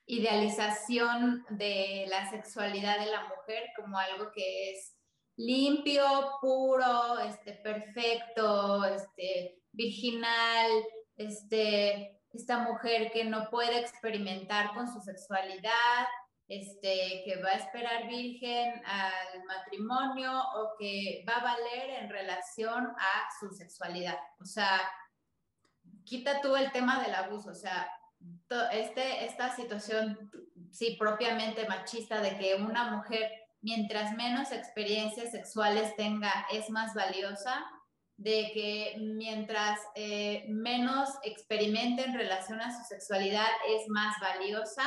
idealización 0.07 1.45
de 1.51 2.07
la 2.09 2.31
sexualidad 2.31 2.99
de 2.99 3.11
la 3.11 3.23
mujer 3.29 3.65
como 3.77 3.99
algo 3.99 4.31
que 4.33 4.73
es 4.73 4.95
limpio, 5.37 6.05
puro, 6.41 7.19
este, 7.21 7.55
perfecto, 7.55 8.85
este, 8.85 9.59
virginal, 9.73 10.71
este, 11.17 12.21
esta 12.33 12.59
mujer 12.59 13.11
que 13.13 13.25
no 13.25 13.49
puede 13.51 13.79
experimentar 13.79 14.75
con 14.75 14.93
su 14.93 15.01
sexualidad, 15.01 16.07
este, 16.47 17.23
que 17.25 17.41
va 17.43 17.51
a 17.51 17.57
esperar 17.57 18.07
virgen 18.07 18.83
al 18.85 19.45
matrimonio 19.47 20.31
o 20.57 20.75
que 20.79 21.25
va 21.27 21.37
a 21.37 21.45
valer 21.45 21.91
en 22.03 22.11
relación 22.11 22.87
a 22.87 23.29
su 23.41 23.51
sexualidad. 23.55 24.19
O 24.41 24.45
sea, 24.45 24.81
quita 26.05 26.41
tú 26.43 26.55
el 26.55 26.71
tema 26.71 27.03
del 27.03 27.15
abuso, 27.15 27.51
o 27.51 27.55
sea, 27.55 27.91
este, 28.73 29.25
esta 29.25 29.55
situación, 29.55 30.31
sí, 30.71 30.97
propiamente 30.99 31.67
machista, 31.69 32.21
de 32.21 32.37
que 32.39 32.55
una 32.57 32.91
mujer, 32.91 33.31
mientras 33.63 34.15
menos 34.15 34.53
experiencias 34.53 35.31
sexuales 35.31 35.95
tenga, 35.97 36.47
es 36.53 36.71
más 36.71 36.95
valiosa, 36.95 37.65
de 38.17 38.51
que 38.55 38.97
mientras 39.01 39.81
eh, 39.97 40.45
menos 40.49 41.09
experimente 41.25 42.05
en 42.05 42.15
relación 42.15 42.61
a 42.61 42.77
su 42.77 42.85
sexualidad, 42.85 43.49
es 43.69 43.89
más 43.89 44.15
valiosa. 44.21 44.85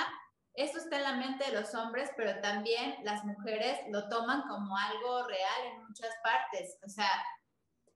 Esto 0.54 0.80
está 0.80 0.98
en 0.98 1.04
la 1.04 1.16
mente 1.18 1.46
de 1.46 1.60
los 1.60 1.76
hombres, 1.76 2.10
pero 2.16 2.40
también 2.42 2.96
las 3.04 3.24
mujeres 3.26 3.80
lo 3.92 4.08
toman 4.08 4.44
como 4.48 4.76
algo 4.78 5.28
real 5.28 5.66
en 5.72 5.86
muchas 5.86 6.10
partes. 6.24 6.78
O 6.86 6.90
sea, 6.90 7.10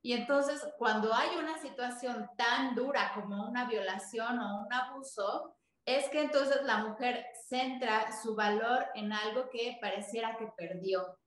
Y 0.02 0.14
entonces, 0.14 0.66
cuando 0.78 1.14
hay 1.14 1.38
una 1.38 1.60
situación 1.60 2.30
tan 2.36 2.76
dura 2.76 3.12
como 3.14 3.48
una 3.48 3.66
violación 3.66 4.40
o 4.40 4.66
un 4.66 4.74
abuso, 4.74 5.56
es 5.86 6.10
que 6.10 6.22
entonces 6.22 6.64
la 6.64 6.78
mujer 6.78 7.26
centra 7.48 8.12
su 8.22 8.36
valor 8.36 8.86
en 8.96 9.14
algo 9.14 9.50
que 9.50 9.78
pareciera 9.82 10.38
que 10.38 10.48
perdió. 10.58 11.18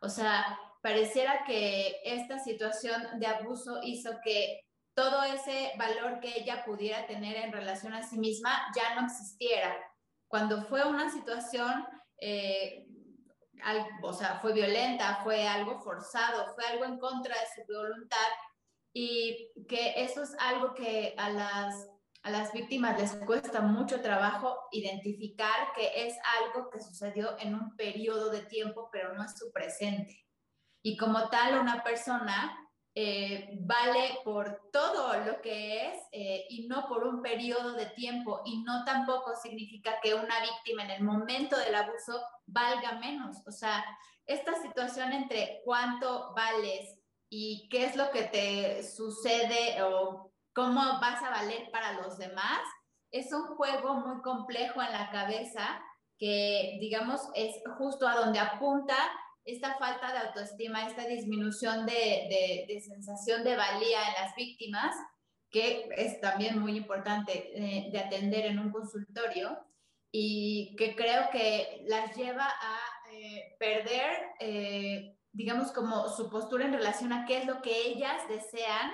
O 0.00 0.08
sea, 0.08 0.58
pareciera 0.82 1.44
que 1.44 2.00
esta 2.04 2.38
situación 2.38 3.18
de 3.18 3.26
abuso 3.26 3.80
hizo 3.82 4.12
que 4.22 4.60
todo 4.94 5.22
ese 5.22 5.72
valor 5.78 6.20
que 6.20 6.38
ella 6.38 6.64
pudiera 6.64 7.06
tener 7.06 7.36
en 7.36 7.52
relación 7.52 7.94
a 7.94 8.02
sí 8.02 8.18
misma 8.18 8.66
ya 8.74 8.94
no 8.94 9.06
existiera. 9.06 9.76
Cuando 10.26 10.62
fue 10.64 10.86
una 10.86 11.10
situación, 11.10 11.86
eh, 12.20 12.87
o 14.02 14.12
sea, 14.12 14.38
fue 14.40 14.52
violenta, 14.52 15.20
fue 15.22 15.46
algo 15.46 15.80
forzado, 15.80 16.54
fue 16.54 16.64
algo 16.66 16.84
en 16.84 16.98
contra 16.98 17.34
de 17.34 17.46
su 17.54 17.72
voluntad 17.72 18.28
y 18.92 19.52
que 19.68 19.94
eso 19.96 20.22
es 20.22 20.34
algo 20.38 20.74
que 20.74 21.14
a 21.16 21.30
las 21.30 21.88
a 22.22 22.30
las 22.30 22.52
víctimas 22.52 22.98
les 23.00 23.14
cuesta 23.24 23.60
mucho 23.60 24.00
trabajo 24.00 24.58
identificar 24.72 25.72
que 25.74 26.06
es 26.06 26.16
algo 26.42 26.68
que 26.68 26.80
sucedió 26.80 27.38
en 27.38 27.54
un 27.54 27.76
periodo 27.76 28.30
de 28.30 28.42
tiempo, 28.42 28.88
pero 28.92 29.14
no 29.14 29.24
es 29.24 29.38
su 29.38 29.52
presente. 29.52 30.26
Y 30.82 30.96
como 30.96 31.28
tal, 31.28 31.60
una 31.60 31.82
persona 31.84 32.67
eh, 33.00 33.50
vale 33.60 34.18
por 34.24 34.60
todo 34.72 35.16
lo 35.24 35.40
que 35.40 35.86
es 35.86 35.98
eh, 36.10 36.46
y 36.50 36.66
no 36.66 36.88
por 36.88 37.06
un 37.06 37.22
periodo 37.22 37.74
de 37.74 37.86
tiempo. 37.86 38.42
Y 38.44 38.64
no 38.64 38.84
tampoco 38.84 39.36
significa 39.36 40.00
que 40.02 40.14
una 40.14 40.40
víctima 40.40 40.82
en 40.82 40.90
el 40.90 41.04
momento 41.04 41.56
del 41.56 41.76
abuso 41.76 42.20
valga 42.46 42.98
menos. 42.98 43.36
O 43.46 43.52
sea, 43.52 43.84
esta 44.26 44.60
situación 44.60 45.12
entre 45.12 45.60
cuánto 45.64 46.34
vales 46.34 46.98
y 47.30 47.68
qué 47.70 47.84
es 47.84 47.94
lo 47.94 48.10
que 48.10 48.24
te 48.24 48.82
sucede 48.82 49.80
o 49.84 50.32
cómo 50.52 50.80
vas 51.00 51.22
a 51.22 51.30
valer 51.30 51.70
para 51.70 51.92
los 52.02 52.18
demás, 52.18 52.62
es 53.12 53.32
un 53.32 53.46
juego 53.54 53.94
muy 53.94 54.20
complejo 54.22 54.82
en 54.82 54.90
la 54.90 55.08
cabeza 55.12 55.80
que, 56.18 56.78
digamos, 56.80 57.20
es 57.36 57.54
justo 57.76 58.08
a 58.08 58.16
donde 58.16 58.40
apunta 58.40 58.96
esta 59.48 59.78
falta 59.78 60.12
de 60.12 60.18
autoestima, 60.18 60.86
esta 60.86 61.06
disminución 61.06 61.86
de, 61.86 62.66
de, 62.68 62.80
sensación 62.80 63.44
de 63.44 63.56
valía 63.56 63.98
en 64.08 64.22
las 64.22 64.34
víctimas, 64.36 64.94
que 65.50 65.88
es 65.96 66.20
también 66.20 66.58
muy 66.58 66.76
importante 66.76 67.50
eh, 67.54 67.88
de 67.90 67.98
atender 67.98 68.44
en 68.44 68.58
un 68.58 68.70
consultorio 68.70 69.58
y 70.12 70.76
que 70.76 70.94
creo 70.94 71.30
que 71.32 71.82
las 71.86 72.14
lleva 72.14 72.44
a 72.44 72.78
eh, 73.10 73.56
perder, 73.58 74.10
eh, 74.40 75.16
digamos, 75.32 75.72
como 75.72 76.08
su 76.10 76.28
postura 76.28 76.66
en 76.66 76.74
relación 76.74 77.14
a 77.14 77.24
qué 77.24 77.38
es 77.38 77.46
lo 77.46 77.62
que 77.62 77.86
ellas 77.88 78.28
desean 78.28 78.90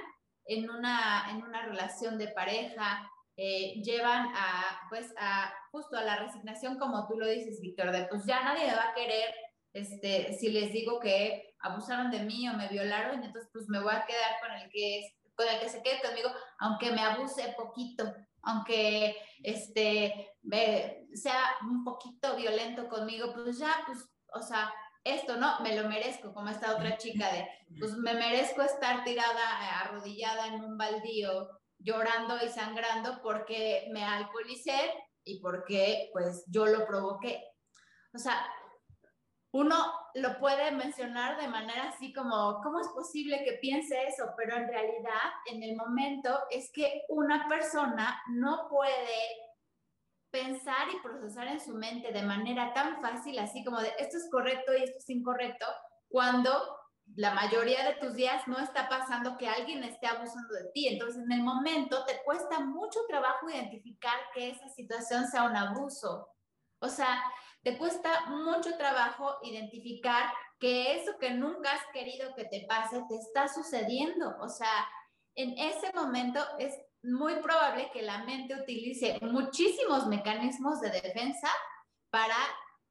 en 0.46 0.70
una, 0.70 1.30
en 1.30 1.42
una 1.42 1.66
relación 1.66 2.16
de 2.16 2.28
pareja, 2.28 3.11
llevan 3.37 4.28
a, 4.37 4.87
pues, 4.88 5.12
a 5.18 5.52
justo 5.73 5.96
a 5.96 6.04
la 6.04 6.16
resignación, 6.16 6.78
como 6.78 7.08
tú 7.08 7.18
lo 7.18 7.26
dices, 7.26 7.61
Víctor, 7.61 7.90
de 7.90 8.04
pues 8.04 8.25
ya 8.26 8.44
nadie 8.44 8.68
me 8.68 8.76
va 8.76 8.90
a 8.90 8.94
querer 8.94 9.34
este, 9.75 10.33
si 10.35 10.50
les 10.50 10.73
digo 10.73 11.00
que 11.00 11.54
abusaron 11.59 12.11
de 12.11 12.21
mí 12.21 12.49
o 12.49 12.54
me 12.54 12.69
violaron, 12.69 13.23
entonces 13.23 13.50
pues 13.52 13.69
me 13.69 13.81
voy 13.81 13.93
a 13.93 14.07
quedar 14.07 14.40
con 14.40 14.52
el 14.52 14.71
que, 14.71 15.16
con 15.35 15.49
el 15.49 15.59
que 15.59 15.69
se 15.69 15.83
quede 15.83 16.00
conmigo, 16.00 16.31
aunque 16.61 16.93
me 16.93 17.02
abuse 17.02 17.54
poquito, 17.57 18.14
aunque 18.43 19.16
este, 19.43 20.37
sea 21.14 21.57
un 21.62 21.83
poquito 21.85 22.37
violento 22.37 22.88
conmigo, 22.88 23.33
pues 23.35 23.59
ya, 23.59 23.75
pues, 23.87 23.99
o 24.33 24.40
sea, 24.40 24.73
esto, 25.02 25.37
¿no? 25.37 25.59
Me 25.61 25.75
lo 25.76 25.88
merezco, 25.88 26.33
como 26.33 26.49
esta 26.49 26.75
otra 26.75 26.97
chica 26.97 27.31
de, 27.33 27.49
pues 27.78 27.97
me 27.97 28.14
merezco 28.14 28.62
estar 28.62 29.04
tirada, 29.04 29.81
arrodillada 29.81 30.47
en 30.47 30.62
un 30.62 30.78
baldío, 30.78 31.49
llorando 31.78 32.37
y 32.45 32.49
sangrando 32.49 33.21
porque 33.23 33.88
me 33.93 34.04
alcoholicé 34.04 34.93
y 35.25 35.40
porque, 35.40 36.11
pues, 36.12 36.45
yo 36.47 36.66
lo 36.66 36.87
provoqué. 36.87 37.45
O 38.14 38.19
sea, 38.19 38.47
uno 39.54 39.76
lo 40.14 40.37
puede 40.40 40.73
mencionar 40.73 41.40
de 41.40 41.46
manera 41.46 41.88
así 41.88 42.12
como, 42.12 42.61
¿cómo 42.61 42.80
es 42.80 42.88
posible 42.88 43.44
que 43.44 43.58
piense 43.61 44.08
eso? 44.08 44.25
Pero 44.37 44.56
en 44.56 44.66
realidad, 44.66 45.30
en 45.46 45.62
el 45.62 45.76
momento, 45.76 46.40
es 46.50 46.73
que 46.73 47.04
una 47.08 47.49
persona 47.49 48.20
no 48.30 48.66
puede 48.68 49.16
pensar 50.32 50.88
y 50.92 51.00
procesar 51.00 51.46
en 51.46 51.61
su 51.61 51.73
mente 51.76 52.11
de 52.11 52.23
manera 52.23 52.73
tan 52.73 53.00
fácil, 53.00 53.38
así 53.38 53.62
como 53.62 53.80
de 53.80 53.92
esto 54.00 54.16
es 54.16 54.28
correcto 54.28 54.76
y 54.76 54.82
esto 54.82 54.99
es 54.99 55.08
incorrecto, 55.08 55.66
cuando 56.08 56.50
la 57.14 57.32
mayoría 57.32 57.88
de 57.88 57.94
tus 58.00 58.14
días 58.14 58.49
no 58.49 58.58
está 58.58 58.88
pasando 58.88 59.38
que 59.38 59.49
alguien 59.49 59.84
esté 59.84 60.08
abusando 60.08 60.52
de 60.52 60.70
ti. 60.73 60.88
Entonces, 60.88 61.23
en 61.23 61.30
el 61.30 61.44
momento 61.44 62.04
te 62.06 62.20
cuesta 62.25 62.58
mucho 62.58 62.99
trabajo 63.06 63.49
identificar 63.49 64.18
que 64.34 64.50
esa 64.50 64.68
situación 64.70 65.28
sea 65.28 65.44
un 65.44 65.54
abuso. 65.54 66.28
O 66.80 66.88
sea, 66.88 67.23
te 67.64 67.78
cuesta 67.78 68.26
mucho 68.26 68.76
trabajo 68.76 69.38
identificar 69.42 70.30
que 70.61 70.97
eso 70.97 71.18
que 71.18 71.30
nunca 71.30 71.73
has 71.73 71.87
querido 71.92 72.35
que 72.35 72.44
te 72.44 72.66
pase 72.68 73.02
te 73.09 73.16
está 73.16 73.49
sucediendo. 73.49 74.37
O 74.40 74.49
sea, 74.49 74.87
en 75.35 75.59
ese 75.59 75.90
momento 75.94 76.40
es 76.59 76.78
muy 77.02 77.37
probable 77.37 77.90
que 77.92 78.02
la 78.02 78.18
mente 78.25 78.54
utilice 78.54 79.18
muchísimos 79.23 80.06
mecanismos 80.06 80.80
de 80.80 80.90
defensa 80.90 81.49
para 82.11 82.37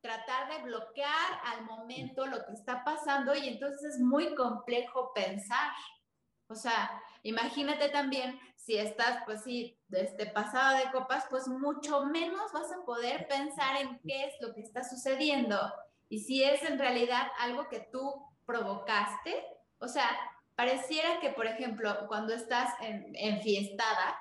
tratar 0.02 0.50
de 0.52 0.64
bloquear 0.64 1.42
al 1.46 1.66
momento 1.66 2.26
lo 2.26 2.44
que 2.46 2.54
está 2.54 2.84
pasando 2.84 3.36
y 3.36 3.48
entonces 3.48 3.96
es 3.96 4.00
muy 4.02 4.36
complejo 4.36 5.14
pensar. 5.14 5.72
O 6.50 6.56
sea, 6.56 6.92
imagínate 7.24 7.90
también 7.90 8.40
si 8.56 8.78
estás, 8.78 9.24
pues 9.26 9.44
sí, 9.44 9.78
este, 9.92 10.28
pasada 10.28 10.80
de 10.80 10.92
copas, 10.92 11.26
pues 11.30 11.48
mucho 11.48 12.06
menos 12.06 12.52
vas 12.54 12.72
a 12.72 12.86
poder 12.86 13.28
pensar 13.28 13.82
en 13.82 14.00
qué 14.00 14.26
es 14.26 14.34
lo 14.40 14.54
que 14.54 14.62
está 14.62 14.84
sucediendo 14.84 15.60
y 16.10 16.20
si 16.20 16.44
es 16.44 16.62
en 16.64 16.78
realidad 16.78 17.28
algo 17.40 17.68
que 17.70 17.80
tú 17.92 18.24
provocaste. 18.46 19.44
O 19.80 19.88
sea, 19.88 20.08
pareciera 20.56 21.20
que, 21.20 21.30
por 21.30 21.48
ejemplo, 21.48 22.06
cuando 22.08 22.34
estás 22.34 22.74
en, 22.82 23.12
enfiestada, 23.16 24.16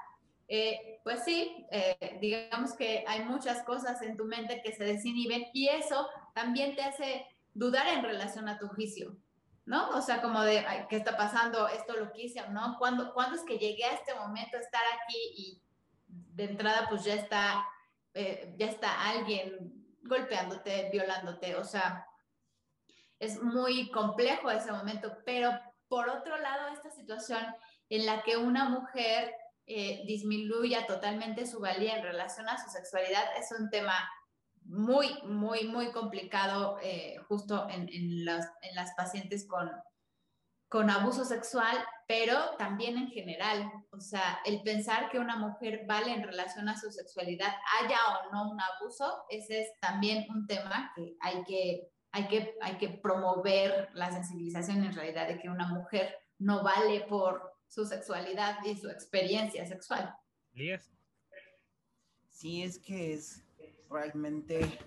eh, 0.49 1.01
pues 1.05 1.25
sí, 1.25 1.67
eh, 1.71 2.19
digamos 2.21 2.75
que 2.75 3.05
hay 3.07 3.25
muchas 3.25 3.63
cosas 3.65 4.03
en 4.03 4.17
tu 4.17 4.25
mente 4.25 4.63
que 4.63 4.73
se 4.73 4.85
desinhiben 4.85 5.47
y 5.53 5.69
eso 5.69 6.09
también 6.35 6.75
te 6.75 6.83
hace 6.83 7.27
dudar 7.55 7.87
en 7.89 8.03
relación 8.03 8.49
a 8.49 8.59
tu 8.59 8.69
juicio. 8.69 9.17
¿No? 9.65 9.91
O 9.91 10.03
sea, 10.03 10.21
como 10.21 10.41
de, 10.43 10.65
¿qué 10.89 10.97
está 10.97 11.17
pasando? 11.17 11.69
¿Esto 11.69 11.97
lo 11.97 12.13
quise 12.13 12.43
o 12.43 12.51
no? 12.51 12.77
¿Cuándo, 12.79 13.13
¿Cuándo 13.15 13.37
es 13.37 13.45
que 13.45 13.59
llegué 13.59 13.85
a 13.85 13.95
este 13.95 14.15
momento 14.15 14.57
de 14.57 14.63
estar 14.63 14.83
aquí 14.95 15.19
y 15.37 15.63
de 16.07 16.45
entrada 16.45 16.87
pues 16.89 17.05
ya 17.05 17.15
está, 17.15 17.67
eh, 18.15 18.55
ya 18.59 18.67
está 18.67 19.09
alguien 19.09 19.87
golpeándote, 20.03 20.91
violándote? 20.91 21.55
O 21.57 21.65
sea, 21.65 22.07
es 23.19 23.41
muy 23.41 23.91
complejo 23.91 24.51
ese 24.51 24.73
momento, 24.73 25.17
pero 25.25 25.53
por 25.89 26.09
otro 26.09 26.39
lado, 26.39 26.69
esta 26.69 26.91
situación 26.91 27.45
en 27.89 28.07
la 28.07 28.23
que 28.23 28.37
una 28.37 28.69
mujer 28.69 29.35
eh, 29.67 30.03
disminuya 30.07 30.87
totalmente 30.87 31.47
su 31.47 31.61
valía 31.61 31.97
en 31.97 32.03
relación 32.03 32.49
a 32.49 32.63
su 32.63 32.69
sexualidad 32.71 33.25
es 33.39 33.53
un 33.53 33.71
tema 33.71 33.95
muy, 34.73 35.07
muy, 35.25 35.69
muy 35.69 35.93
complicado 35.93 36.79
eh, 36.83 37.19
justo 37.29 37.69
en, 37.69 37.91
en, 37.91 38.25
las, 38.25 38.51
en, 38.63 38.75
las, 38.75 38.95
pacientes 38.95 39.47
con, 39.47 39.71
con 40.69 40.89
abuso 40.89 41.27
sexual, 41.27 41.77
pero 42.09 42.57
también 42.57 42.97
en 42.97 43.09
general. 43.09 43.71
O 43.91 44.01
sea, 44.01 44.41
el 44.47 44.63
pensar 44.63 45.11
que 45.11 45.19
una 45.19 45.37
mujer 45.37 45.85
vale 45.87 46.13
en 46.13 46.23
relación 46.23 46.71
a 46.71 46.81
su 46.81 46.91
sexualidad, 46.91 47.55
haya 47.81 47.99
o 48.09 48.33
no 48.33 48.51
un 48.51 48.59
abuso, 48.61 49.25
ese 49.29 49.61
es 49.61 49.69
también 49.81 50.25
un 50.31 50.47
tema 50.47 50.91
que 50.97 51.17
hay 51.21 51.45
que, 51.45 51.91
hay 52.11 52.29
que, 52.29 52.55
hay 52.63 52.79
que 52.79 52.89
promover 52.89 53.91
la 53.93 54.11
sensibilización 54.11 54.85
en 54.85 54.95
realidad 54.95 55.29
de 55.29 55.39
que 55.39 55.51
una 55.51 55.69
mujer 55.69 56.17
no 56.39 56.63
vale 56.63 57.03
por 57.03 57.53
su 57.69 57.85
sexualidad 57.85 58.57
y 58.65 58.75
su 58.79 58.89
experiencia 58.89 59.67
sexual. 59.67 60.15
Sí, 62.31 62.63
es 62.63 62.79
que 62.79 63.13
es 63.13 63.45
realmente 63.93 64.79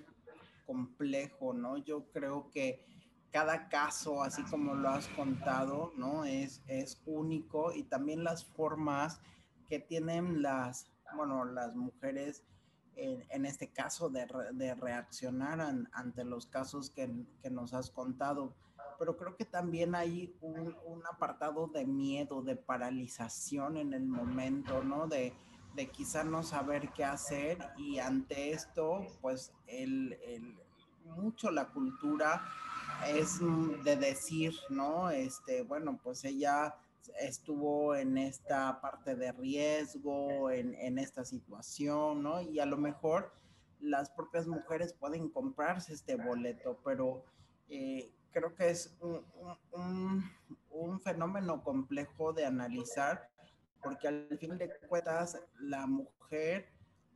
complejo, 0.66 1.54
¿no? 1.54 1.78
Yo 1.78 2.06
creo 2.12 2.50
que 2.52 2.86
cada 3.32 3.68
caso, 3.70 4.24
así 4.24 4.44
como 4.44 4.76
lo 4.76 4.90
has 4.90 5.08
contado, 5.10 5.92
¿no? 5.98 6.26
Es, 6.26 6.62
es 6.68 7.02
único 7.06 7.74
y 7.74 7.84
también 7.84 8.24
las 8.24 8.46
formas 8.46 9.20
que 9.68 9.80
tienen 9.80 10.42
las, 10.42 10.90
bueno, 11.16 11.46
las 11.46 11.76
mujeres 11.76 12.44
en, 12.96 13.46
este 13.46 13.74
caso 13.74 14.10
de, 14.10 14.26
de 14.54 14.74
reaccionar 14.76 15.60
ante 15.92 16.24
los 16.24 16.46
casos 16.46 16.90
que, 16.90 17.10
que, 17.42 17.50
nos 17.50 17.74
has 17.74 17.92
contado. 17.92 18.56
Pero 18.98 19.18
creo 19.18 19.36
que 19.36 19.44
también 19.44 19.96
hay 19.96 20.34
un, 20.40 20.74
un 20.86 21.06
apartado 21.06 21.68
de 21.68 21.86
miedo, 21.86 22.42
de 22.42 22.56
paralización 22.56 23.76
en 23.76 23.94
el 23.94 24.06
momento, 24.06 24.82
¿no? 24.82 25.08
De, 25.08 25.34
de 25.76 25.88
quizá 25.90 26.24
no 26.24 26.44
saber 26.44 26.90
qué 26.94 27.04
hacer 27.04 27.58
y 27.78 28.00
ante 28.00 28.52
esto, 28.52 29.06
pues 29.22 29.52
el, 29.68 30.18
el, 30.26 30.58
mucho 31.06 31.52
la 31.52 31.68
cultura 31.70 32.44
es 33.08 33.40
de 33.84 33.96
decir, 33.96 34.54
¿no? 34.70 35.10
Este, 35.10 35.64
bueno, 35.64 36.00
pues 36.02 36.24
ella 36.24 36.76
estuvo 37.20 37.96
en 37.96 38.18
esta 38.18 38.80
parte 38.82 39.16
de 39.16 39.32
riesgo, 39.32 40.50
en, 40.50 40.98
esta 40.98 41.24
situación, 41.24 42.24
¿no? 42.24 42.42
Y 42.42 42.60
a 42.60 42.66
lo 42.66 42.78
mejor 42.78 43.32
las 43.80 44.10
propias 44.10 44.48
mujeres 44.48 44.94
pueden 44.94 45.30
comprarse 45.30 45.94
este 45.94 46.16
boleto, 46.16 46.80
pero 46.84 47.24
eh, 47.70 48.12
creo 48.32 48.56
que 48.56 48.70
es 48.70 48.98
un, 49.02 50.32
un, 50.72 51.00
fenómeno 51.02 51.64
complejo 51.64 52.34
de 52.34 52.46
analizar, 52.46 53.30
porque 53.86 54.08
al 54.08 54.38
final 54.40 54.58
de 54.58 54.70
cuentas 54.90 55.40
la 55.60 55.86
mujer, 55.86 56.68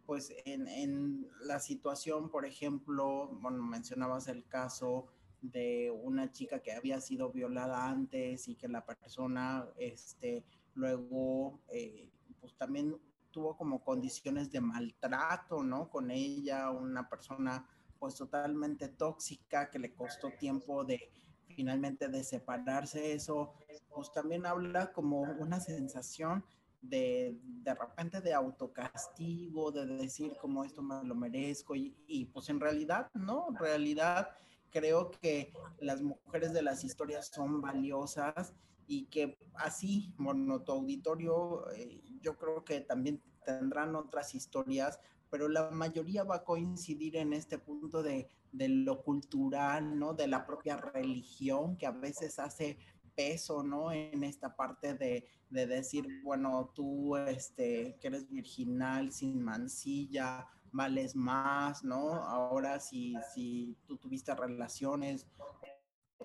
pues 0.05 0.31
en, 0.45 0.67
en 0.67 1.27
la 1.41 1.59
situación, 1.59 2.29
por 2.29 2.45
ejemplo, 2.45 3.27
bueno, 3.41 3.63
mencionabas 3.63 4.27
el 4.27 4.47
caso 4.47 5.07
de 5.41 5.91
una 5.91 6.31
chica 6.31 6.59
que 6.59 6.73
había 6.73 7.01
sido 7.01 7.31
violada 7.31 7.89
antes 7.89 8.47
y 8.47 8.55
que 8.55 8.67
la 8.67 8.85
persona, 8.85 9.67
este, 9.77 10.45
luego, 10.75 11.59
eh, 11.73 12.11
pues 12.39 12.55
también 12.55 12.95
tuvo 13.31 13.57
como 13.57 13.83
condiciones 13.83 14.51
de 14.51 14.61
maltrato, 14.61 15.63
¿no? 15.63 15.89
Con 15.89 16.11
ella, 16.11 16.69
una 16.69 17.09
persona 17.09 17.67
pues 17.97 18.15
totalmente 18.15 18.89
tóxica 18.89 19.69
que 19.69 19.79
le 19.79 19.93
costó 19.93 20.31
tiempo 20.31 20.85
de 20.85 21.11
finalmente 21.47 22.07
de 22.07 22.23
separarse, 22.23 23.13
eso 23.13 23.53
pues 23.89 24.13
también 24.13 24.45
habla 24.45 24.93
como 24.93 25.21
una 25.21 25.59
sensación 25.59 26.45
de, 26.81 27.37
de 27.43 27.73
repente 27.73 28.21
de 28.21 28.33
autocastigo, 28.33 29.71
de 29.71 29.85
decir 29.85 30.35
como 30.39 30.63
esto 30.63 30.81
me 30.81 31.03
lo 31.03 31.15
merezco 31.15 31.75
y, 31.75 31.95
y 32.07 32.25
pues 32.25 32.49
en 32.49 32.59
realidad, 32.59 33.09
no, 33.13 33.47
en 33.49 33.55
realidad 33.55 34.29
creo 34.69 35.11
que 35.11 35.53
las 35.79 36.01
mujeres 36.01 36.53
de 36.53 36.61
las 36.61 36.83
historias 36.83 37.27
son 37.27 37.61
valiosas 37.61 38.53
y 38.87 39.05
que 39.05 39.37
así, 39.53 40.13
bueno, 40.17 40.61
tu 40.61 40.71
auditorio, 40.71 41.69
eh, 41.71 42.01
yo 42.21 42.37
creo 42.37 42.65
que 42.65 42.81
también 42.81 43.21
tendrán 43.45 43.95
otras 43.95 44.33
historias, 44.33 44.99
pero 45.29 45.47
la 45.47 45.69
mayoría 45.69 46.23
va 46.23 46.37
a 46.37 46.43
coincidir 46.43 47.15
en 47.15 47.33
este 47.33 47.59
punto 47.59 48.01
de, 48.01 48.27
lo 48.51 49.03
cultural, 49.03 49.97
¿no? 49.97 50.15
De 50.15 50.27
la 50.27 50.43
propia 50.43 50.75
religión 50.75 51.77
que 51.77 51.85
a 51.85 51.91
veces 51.91 52.39
hace 52.39 52.79
peso, 53.19 53.63
¿no? 53.63 53.91
En 53.91 54.23
esta 54.23 54.55
parte 54.55 54.93
de, 54.93 55.27
de 55.49 55.67
decir, 55.67 56.07
bueno, 56.23 56.71
tú, 56.73 57.17
este, 57.17 57.97
que 57.99 58.07
eres 58.07 58.29
virginal, 58.29 59.11
sin 59.11 59.43
mancilla, 59.43 60.47
vales 60.71 61.17
más, 61.17 61.83
¿no? 61.83 62.13
Ahora 62.13 62.79
si, 62.79 63.15
si 63.33 63.75
tú 63.85 63.97
tuviste 63.97 64.33
relaciones, 64.33 65.27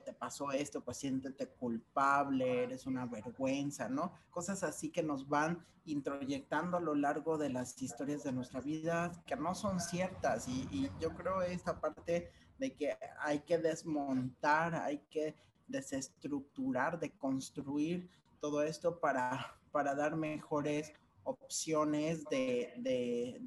te 0.04 0.12
pasó 0.12 0.52
esto, 0.52 0.84
pues 0.84 0.98
siéntete 0.98 1.48
culpable, 1.48 2.62
eres 2.62 2.86
una 2.86 3.06
vergüenza, 3.06 3.88
¿no? 3.88 4.12
Cosas 4.30 4.62
así 4.62 4.90
que 4.90 5.02
nos 5.02 5.28
van 5.28 5.66
introyectando 5.86 6.76
a 6.76 6.80
lo 6.80 6.94
largo 6.94 7.38
de 7.38 7.48
las 7.48 7.82
historias 7.82 8.22
de 8.22 8.30
nuestra 8.30 8.60
vida 8.60 9.10
que 9.26 9.34
no 9.34 9.56
son 9.56 9.80
ciertas 9.80 10.46
y, 10.46 10.68
y 10.70 10.90
yo 11.00 11.12
creo 11.14 11.42
esta 11.42 11.80
parte 11.80 12.30
de 12.58 12.76
que 12.76 12.96
hay 13.18 13.40
que 13.40 13.58
desmontar, 13.58 14.76
hay 14.76 14.98
que 15.10 15.34
desestructurar, 15.66 16.98
de 16.98 17.10
construir 17.10 18.08
todo 18.40 18.62
esto 18.62 19.00
para, 19.00 19.56
para 19.72 19.94
dar 19.94 20.16
mejores 20.16 20.92
opciones 21.24 22.24
de, 22.26 23.40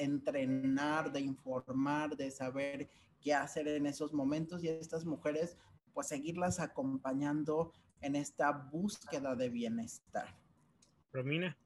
entrenar, 0.00 1.12
de 1.12 1.20
informar, 1.20 2.16
de 2.16 2.30
saber 2.30 2.90
qué 3.20 3.34
hacer 3.34 3.68
en 3.68 3.86
esos 3.86 4.12
momentos 4.12 4.62
y 4.62 4.68
a 4.68 4.72
estas 4.72 5.04
mujeres, 5.04 5.56
pues 5.94 6.08
seguirlas 6.08 6.60
acompañando 6.60 7.72
en 8.00 8.16
esta 8.16 8.50
búsqueda 8.50 9.34
de 9.36 9.48
bienestar. 9.48 10.36
Romina. 11.12 11.56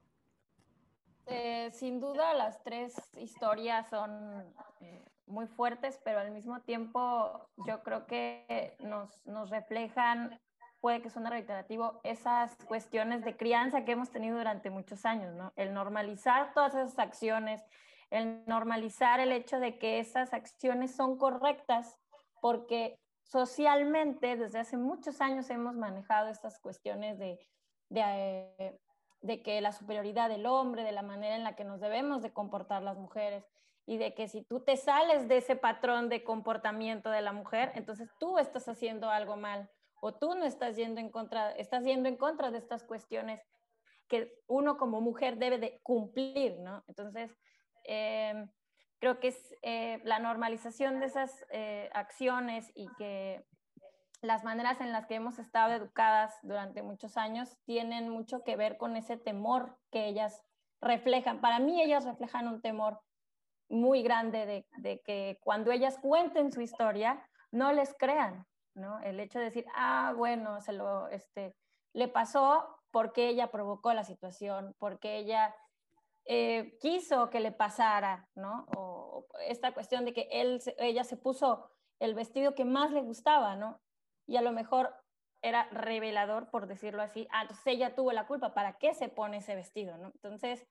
Eh, 1.26 1.70
sin 1.72 2.00
duda 2.00 2.34
las 2.34 2.62
tres 2.62 2.94
historias 3.16 3.88
son 3.88 4.44
eh, 4.80 5.04
muy 5.26 5.46
fuertes, 5.46 6.00
pero 6.04 6.20
al 6.20 6.30
mismo 6.30 6.60
tiempo 6.60 7.48
yo 7.66 7.82
creo 7.82 8.06
que 8.06 8.76
nos, 8.80 9.24
nos 9.26 9.50
reflejan 9.50 10.40
puede 10.84 11.00
que 11.00 11.08
suene 11.08 11.30
reiterativo, 11.30 11.98
esas 12.04 12.54
cuestiones 12.66 13.24
de 13.24 13.38
crianza 13.38 13.86
que 13.86 13.92
hemos 13.92 14.10
tenido 14.10 14.36
durante 14.36 14.68
muchos 14.68 15.06
años, 15.06 15.34
¿no? 15.34 15.50
El 15.56 15.72
normalizar 15.72 16.52
todas 16.52 16.74
esas 16.74 16.98
acciones, 16.98 17.64
el 18.10 18.44
normalizar 18.44 19.18
el 19.18 19.32
hecho 19.32 19.60
de 19.60 19.78
que 19.78 19.98
esas 19.98 20.34
acciones 20.34 20.94
son 20.94 21.16
correctas, 21.16 21.98
porque 22.42 23.00
socialmente 23.22 24.36
desde 24.36 24.58
hace 24.58 24.76
muchos 24.76 25.22
años 25.22 25.48
hemos 25.48 25.74
manejado 25.74 26.28
estas 26.28 26.58
cuestiones 26.58 27.18
de, 27.18 27.38
de, 27.88 28.78
de 29.22 29.42
que 29.42 29.62
la 29.62 29.72
superioridad 29.72 30.28
del 30.28 30.44
hombre, 30.44 30.82
de 30.82 30.92
la 30.92 31.00
manera 31.00 31.34
en 31.34 31.44
la 31.44 31.56
que 31.56 31.64
nos 31.64 31.80
debemos 31.80 32.20
de 32.20 32.34
comportar 32.34 32.82
las 32.82 32.98
mujeres 32.98 33.50
y 33.86 33.98
de 33.98 34.14
que 34.14 34.28
si 34.28 34.42
tú 34.42 34.60
te 34.60 34.76
sales 34.76 35.28
de 35.28 35.38
ese 35.38 35.56
patrón 35.56 36.08
de 36.08 36.24
comportamiento 36.24 37.10
de 37.10 37.22
la 37.22 37.32
mujer, 37.32 37.72
entonces 37.74 38.10
tú 38.18 38.38
estás 38.38 38.68
haciendo 38.68 39.10
algo 39.10 39.36
mal 39.36 39.70
o 40.00 40.14
tú 40.14 40.34
no 40.34 40.44
estás 40.44 40.76
yendo 40.76 41.00
en 41.00 41.10
contra, 41.10 41.52
estás 41.52 41.84
yendo 41.84 42.08
en 42.08 42.16
contra 42.16 42.50
de 42.50 42.58
estas 42.58 42.82
cuestiones 42.84 43.40
que 44.08 44.32
uno 44.46 44.76
como 44.76 45.00
mujer 45.00 45.38
debe 45.38 45.58
de 45.58 45.80
cumplir, 45.82 46.58
¿no? 46.60 46.84
Entonces, 46.88 47.34
em, 47.84 48.50
creo 48.98 49.18
que 49.18 49.28
es 49.28 49.54
eh, 49.62 50.00
la 50.04 50.18
normalización 50.18 51.00
de 51.00 51.06
esas 51.06 51.44
eh, 51.50 51.90
acciones 51.92 52.70
y 52.74 52.88
que 52.96 53.44
las 54.20 54.44
maneras 54.44 54.80
en 54.80 54.92
las 54.92 55.06
que 55.06 55.16
hemos 55.16 55.38
estado 55.38 55.74
educadas 55.74 56.34
durante 56.42 56.82
muchos 56.82 57.16
años 57.16 57.56
tienen 57.64 58.08
mucho 58.08 58.42
que 58.42 58.56
ver 58.56 58.76
con 58.78 58.96
ese 58.96 59.16
temor 59.18 59.76
que 59.90 60.06
ellas 60.06 60.42
reflejan. 60.80 61.40
Para 61.40 61.58
mí 61.58 61.82
ellas 61.82 62.04
reflejan 62.04 62.48
un 62.48 62.62
temor 62.62 63.00
muy 63.68 64.02
grande 64.02 64.46
de, 64.46 64.66
de 64.78 65.00
que 65.00 65.38
cuando 65.42 65.70
ellas 65.70 65.98
cuenten 66.00 66.52
su 66.52 66.60
historia, 66.60 67.26
no 67.50 67.72
les 67.72 67.94
crean, 67.94 68.46
¿no? 68.74 69.00
El 69.00 69.20
hecho 69.20 69.38
de 69.38 69.46
decir, 69.46 69.64
ah, 69.74 70.12
bueno, 70.16 70.60
se 70.60 70.72
lo, 70.72 71.08
este, 71.08 71.54
le 71.92 72.08
pasó 72.08 72.80
porque 72.90 73.28
ella 73.28 73.50
provocó 73.50 73.92
la 73.94 74.04
situación, 74.04 74.74
porque 74.78 75.16
ella 75.16 75.54
eh, 76.26 76.76
quiso 76.80 77.30
que 77.30 77.40
le 77.40 77.52
pasara, 77.52 78.28
¿no? 78.34 78.66
O, 78.76 79.26
esta 79.48 79.72
cuestión 79.72 80.04
de 80.04 80.12
que 80.12 80.28
él, 80.30 80.60
ella 80.78 81.04
se 81.04 81.16
puso 81.16 81.70
el 82.00 82.14
vestido 82.14 82.54
que 82.54 82.64
más 82.64 82.90
le 82.90 83.02
gustaba, 83.02 83.56
¿no? 83.56 83.80
Y 84.26 84.36
a 84.36 84.42
lo 84.42 84.52
mejor 84.52 84.94
era 85.42 85.68
revelador, 85.70 86.50
por 86.50 86.66
decirlo 86.66 87.02
así. 87.02 87.28
Ah, 87.30 87.42
entonces 87.42 87.66
ella 87.66 87.94
tuvo 87.94 88.12
la 88.12 88.26
culpa, 88.26 88.54
¿para 88.54 88.78
qué 88.78 88.94
se 88.94 89.08
pone 89.08 89.38
ese 89.38 89.54
vestido, 89.54 89.98
¿no? 89.98 90.08
Entonces, 90.14 90.66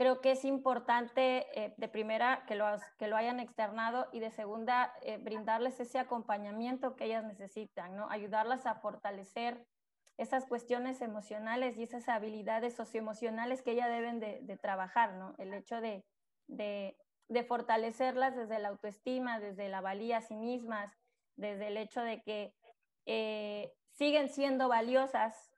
creo 0.00 0.22
que 0.22 0.30
es 0.30 0.46
importante, 0.46 1.46
eh, 1.54 1.74
de 1.76 1.86
primera, 1.86 2.46
que 2.46 2.54
lo, 2.54 2.64
que 2.98 3.06
lo 3.06 3.18
hayan 3.18 3.38
externado 3.38 4.08
y 4.12 4.20
de 4.20 4.30
segunda, 4.30 4.94
eh, 5.02 5.18
brindarles 5.18 5.78
ese 5.78 5.98
acompañamiento 5.98 6.96
que 6.96 7.04
ellas 7.04 7.22
necesitan, 7.22 7.94
¿no? 7.96 8.08
Ayudarlas 8.08 8.64
a 8.64 8.76
fortalecer 8.76 9.66
esas 10.16 10.46
cuestiones 10.46 11.02
emocionales 11.02 11.76
y 11.76 11.82
esas 11.82 12.08
habilidades 12.08 12.74
socioemocionales 12.76 13.60
que 13.60 13.72
ellas 13.72 13.90
deben 13.90 14.20
de, 14.20 14.56
trabajar, 14.56 15.12
¿no? 15.16 15.34
El 15.36 15.52
hecho 15.52 15.82
de, 15.82 16.02
de, 16.46 17.44
fortalecerlas 17.46 18.34
desde 18.34 18.58
la 18.58 18.68
autoestima, 18.68 19.38
desde 19.38 19.68
la 19.68 19.82
valía 19.82 20.16
a 20.16 20.22
sí 20.22 20.34
mismas, 20.34 20.96
desde 21.36 21.66
el 21.66 21.76
hecho 21.76 22.00
de 22.00 22.22
que 22.22 22.54
eh, 23.04 23.70
siguen 23.92 24.30
siendo 24.30 24.66
valiosas. 24.66 25.52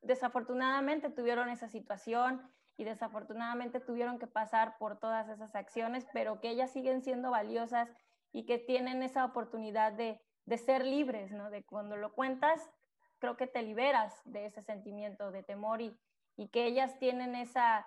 Desafortunadamente 0.00 1.10
tuvieron 1.10 1.50
esa 1.50 1.68
situación, 1.68 2.50
y 2.76 2.84
desafortunadamente 2.84 3.80
tuvieron 3.80 4.18
que 4.18 4.26
pasar 4.26 4.76
por 4.78 4.98
todas 4.98 5.28
esas 5.28 5.54
acciones, 5.54 6.06
pero 6.12 6.40
que 6.40 6.50
ellas 6.50 6.72
siguen 6.72 7.02
siendo 7.02 7.30
valiosas 7.30 7.90
y 8.32 8.46
que 8.46 8.58
tienen 8.58 9.02
esa 9.02 9.24
oportunidad 9.24 9.92
de, 9.92 10.20
de 10.46 10.58
ser 10.58 10.84
libres, 10.84 11.32
¿no? 11.32 11.50
De 11.50 11.64
cuando 11.64 11.96
lo 11.96 12.14
cuentas, 12.14 12.70
creo 13.18 13.36
que 13.36 13.46
te 13.46 13.62
liberas 13.62 14.20
de 14.24 14.46
ese 14.46 14.62
sentimiento 14.62 15.30
de 15.30 15.42
temor 15.42 15.80
y, 15.80 15.96
y 16.36 16.48
que 16.48 16.64
ellas 16.64 16.98
tienen 16.98 17.34
esa, 17.34 17.86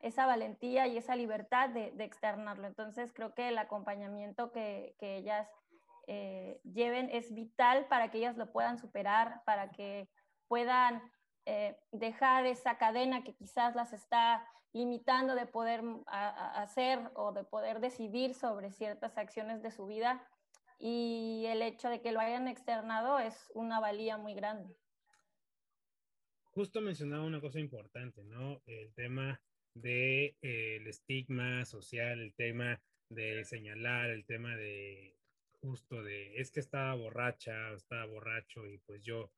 esa 0.00 0.26
valentía 0.26 0.86
y 0.86 0.98
esa 0.98 1.16
libertad 1.16 1.70
de, 1.70 1.92
de 1.92 2.04
externarlo. 2.04 2.66
Entonces 2.66 3.12
creo 3.12 3.34
que 3.34 3.48
el 3.48 3.58
acompañamiento 3.58 4.52
que, 4.52 4.94
que 4.98 5.16
ellas 5.16 5.48
eh, 6.06 6.60
lleven 6.62 7.08
es 7.10 7.34
vital 7.34 7.86
para 7.86 8.10
que 8.10 8.18
ellas 8.18 8.36
lo 8.36 8.52
puedan 8.52 8.78
superar, 8.78 9.42
para 9.44 9.70
que 9.70 10.08
puedan 10.46 11.02
eh, 11.46 11.76
dejar 11.92 12.46
esa 12.46 12.76
cadena 12.76 13.22
que 13.24 13.34
quizás 13.34 13.74
las 13.74 13.92
está 13.92 14.46
limitando 14.72 15.34
de 15.34 15.46
poder 15.46 15.82
mm, 15.82 16.04
hacer 16.06 16.98
o 17.14 17.32
de 17.32 17.44
poder 17.44 17.80
decidir 17.80 18.34
sobre 18.34 18.70
ciertas 18.70 19.16
acciones 19.16 19.62
de 19.62 19.70
su 19.70 19.86
vida 19.86 20.28
y 20.78 21.44
el 21.46 21.62
hecho 21.62 21.88
de 21.88 22.02
que 22.02 22.12
lo 22.12 22.20
hayan 22.20 22.48
externado 22.48 23.18
es 23.18 23.50
una 23.54 23.80
valía 23.80 24.18
muy 24.18 24.34
grande. 24.34 24.76
Justo 26.50 26.80
mencionaba 26.80 27.24
una 27.24 27.40
cosa 27.40 27.60
importante, 27.60 28.24
¿no? 28.24 28.62
El 28.66 28.92
tema 28.94 29.40
del 29.74 29.82
de, 29.82 30.36
eh, 30.42 30.82
estigma 30.88 31.64
social, 31.64 32.20
el 32.20 32.34
tema 32.34 32.80
de 33.08 33.44
señalar, 33.44 34.10
el 34.10 34.24
tema 34.24 34.56
de 34.56 35.16
justo 35.60 36.02
de, 36.02 36.36
es 36.36 36.50
que 36.50 36.60
estaba 36.60 36.94
borracha, 36.94 37.72
estaba 37.72 38.06
borracho 38.06 38.66
y 38.66 38.78
pues 38.78 39.02
yo, 39.02 39.30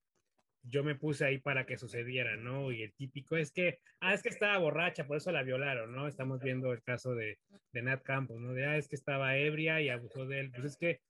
yo 0.69 0.85
me 0.85 0.95
puse 0.95 1.25
ahí 1.25 1.39
para 1.39 1.67
que 1.67 1.79
sucediera, 1.79 2.37
¿no? 2.37 2.71
Y 2.73 2.83
el 2.83 2.93
típico 2.93 3.37
es 3.37 3.51
que, 3.53 3.81
ah, 4.01 4.15
es 4.15 4.23
que 4.23 4.29
estaba 4.29 4.59
borracha, 4.59 5.07
por 5.07 5.17
eso 5.17 5.33
la 5.33 5.43
violaron, 5.43 5.95
¿no? 5.95 6.07
Estamos 6.07 6.41
viendo 6.41 6.73
el 6.73 6.83
caso 6.83 7.15
de, 7.15 7.39
de 7.73 7.83
Nat 7.83 8.03
Campos, 8.03 8.39
¿no? 8.41 8.53
De, 8.53 8.67
ah, 8.67 8.77
es 8.77 8.89
que 8.89 8.97
estaba 8.97 9.37
ebria 9.37 9.81
y 9.81 9.89
abusó 9.89 10.27
de 10.27 10.41
él. 10.41 10.51
Pues 10.51 10.65
es 10.65 10.77
que 10.77 11.01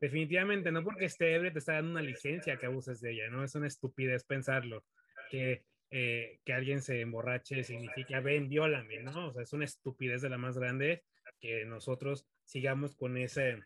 definitivamente 0.00 0.70
no 0.70 0.84
porque 0.84 1.06
esté 1.06 1.34
ebria 1.34 1.52
te 1.52 1.58
está 1.58 1.74
dando 1.74 1.90
una 1.90 2.02
licencia 2.02 2.56
que 2.56 2.66
abuses 2.66 3.00
de 3.00 3.12
ella, 3.12 3.30
¿no? 3.30 3.42
Es 3.42 3.54
una 3.54 3.66
estupidez 3.66 4.24
pensarlo, 4.24 4.84
que, 5.30 5.64
eh, 5.90 6.38
que 6.44 6.52
alguien 6.52 6.80
se 6.80 7.00
emborrache 7.00 7.64
significa, 7.64 8.20
ven, 8.20 8.48
viólame, 8.48 9.02
¿no? 9.02 9.28
O 9.28 9.32
sea, 9.32 9.42
es 9.42 9.52
una 9.52 9.64
estupidez 9.64 10.22
de 10.22 10.30
la 10.30 10.38
más 10.38 10.56
grande 10.56 11.02
que 11.40 11.64
nosotros 11.64 12.26
sigamos 12.44 12.94
con 12.94 13.16
ese, 13.16 13.62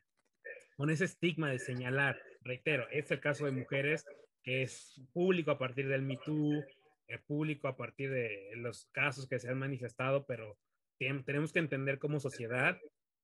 con 0.77 0.91
ese 0.91 1.05
estigma 1.05 1.51
de 1.51 1.59
señalar. 1.59 2.21
Reitero, 2.43 2.89
es 2.91 3.11
el 3.11 3.21
caso 3.21 3.47
de 3.47 3.53
mujeres 3.53 4.07
que 4.45 4.63
es 4.63 5.01
público 5.13 5.51
a 5.51 5.59
partir 5.59 5.89
del 5.89 6.03
Me 6.03 6.19
Too, 6.19 6.63
es 7.09 7.21
público 7.23 7.67
a 7.67 7.77
partir 7.77 8.11
de 8.11 8.51
los 8.57 8.87
casos 8.93 9.27
que 9.27 9.39
se 9.39 9.49
han 9.49 9.59
manifestado, 9.59 10.25
pero 10.27 10.57
tenemos 10.99 11.53
que 11.53 11.59
entender 11.59 11.99
como 11.99 12.21
sociedad 12.21 12.79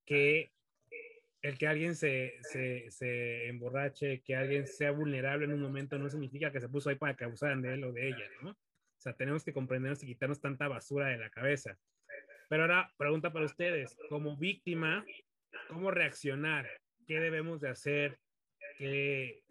que 0.04 0.50
el 1.42 1.56
que 1.56 1.66
alguien 1.66 1.94
se, 1.94 2.35
se, 2.42 2.90
se, 2.90 3.48
emborrache, 3.48 4.22
que 4.22 4.37
alguien 4.37 4.66
sea 4.66 4.90
vulnerable 4.90 5.46
en 5.46 5.52
un 5.52 5.62
momento, 5.62 5.98
no 5.98 6.11
significa 6.11 6.52
que 6.52 6.61
se 6.61 6.68
puso 6.68 6.90
ahí 6.90 6.96
para 6.96 7.14
que 7.14 7.24
abusaran 7.24 7.62
de 7.62 7.74
él 7.74 7.85
o 7.85 7.92
de 7.92 8.09
ella, 8.09 8.26
¿no? 8.42 8.50
O 8.50 9.02
sea, 9.02 9.14
tenemos 9.14 9.44
que 9.44 9.54
comprendernos 9.54 10.02
y 10.02 10.06
quitarnos 10.06 10.40
tanta 10.40 10.68
basura 10.68 11.09
de 11.09 11.16
la 11.16 11.30
cabeza. 11.30 11.78
Pero 12.50 12.62
ahora, 12.64 12.92
pregunta 12.98 13.33
para 13.33 13.46
ustedes, 13.46 13.96
como 14.11 14.37
víctima, 14.37 15.06
¿cómo 15.68 15.90
reaccionar? 15.90 16.68
¿Qué 17.06 17.20
debemos 17.20 17.61
de 17.61 17.70
hacer? 17.70 18.18
¿Qué, 18.76 19.42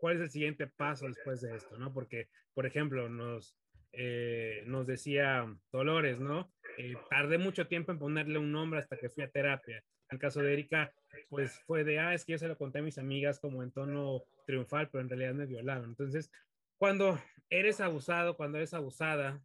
¿Cuál 0.00 0.16
es 0.16 0.22
el 0.22 0.30
siguiente 0.30 0.66
paso 0.66 1.06
después 1.06 1.42
de 1.42 1.54
esto? 1.54 1.78
¿no? 1.78 1.92
Porque, 1.92 2.28
por 2.54 2.64
ejemplo, 2.66 3.08
nos, 3.08 3.54
eh, 3.92 4.62
nos 4.66 4.86
decía 4.86 5.46
Dolores, 5.70 6.18
¿no? 6.18 6.52
Eh, 6.78 6.94
tardé 7.10 7.36
mucho 7.36 7.66
tiempo 7.66 7.92
en 7.92 7.98
ponerle 7.98 8.38
un 8.38 8.50
nombre 8.50 8.80
hasta 8.80 8.96
que 8.96 9.10
fui 9.10 9.22
a 9.22 9.30
terapia. 9.30 9.76
En 10.08 10.16
el 10.16 10.18
caso 10.18 10.40
de 10.40 10.54
Erika, 10.54 10.92
pues 11.28 11.60
fue 11.66 11.84
de, 11.84 12.00
ah, 12.00 12.14
es 12.14 12.24
que 12.24 12.32
yo 12.32 12.38
se 12.38 12.48
lo 12.48 12.56
conté 12.56 12.78
a 12.78 12.82
mis 12.82 12.98
amigas 12.98 13.38
como 13.38 13.62
en 13.62 13.70
tono 13.70 14.22
triunfal, 14.46 14.88
pero 14.88 15.02
en 15.02 15.08
realidad 15.08 15.34
me 15.34 15.46
violaron. 15.46 15.84
Entonces, 15.84 16.32
cuando 16.78 17.20
eres 17.50 17.80
abusado, 17.80 18.36
cuando 18.36 18.58
eres 18.58 18.72
abusada, 18.74 19.40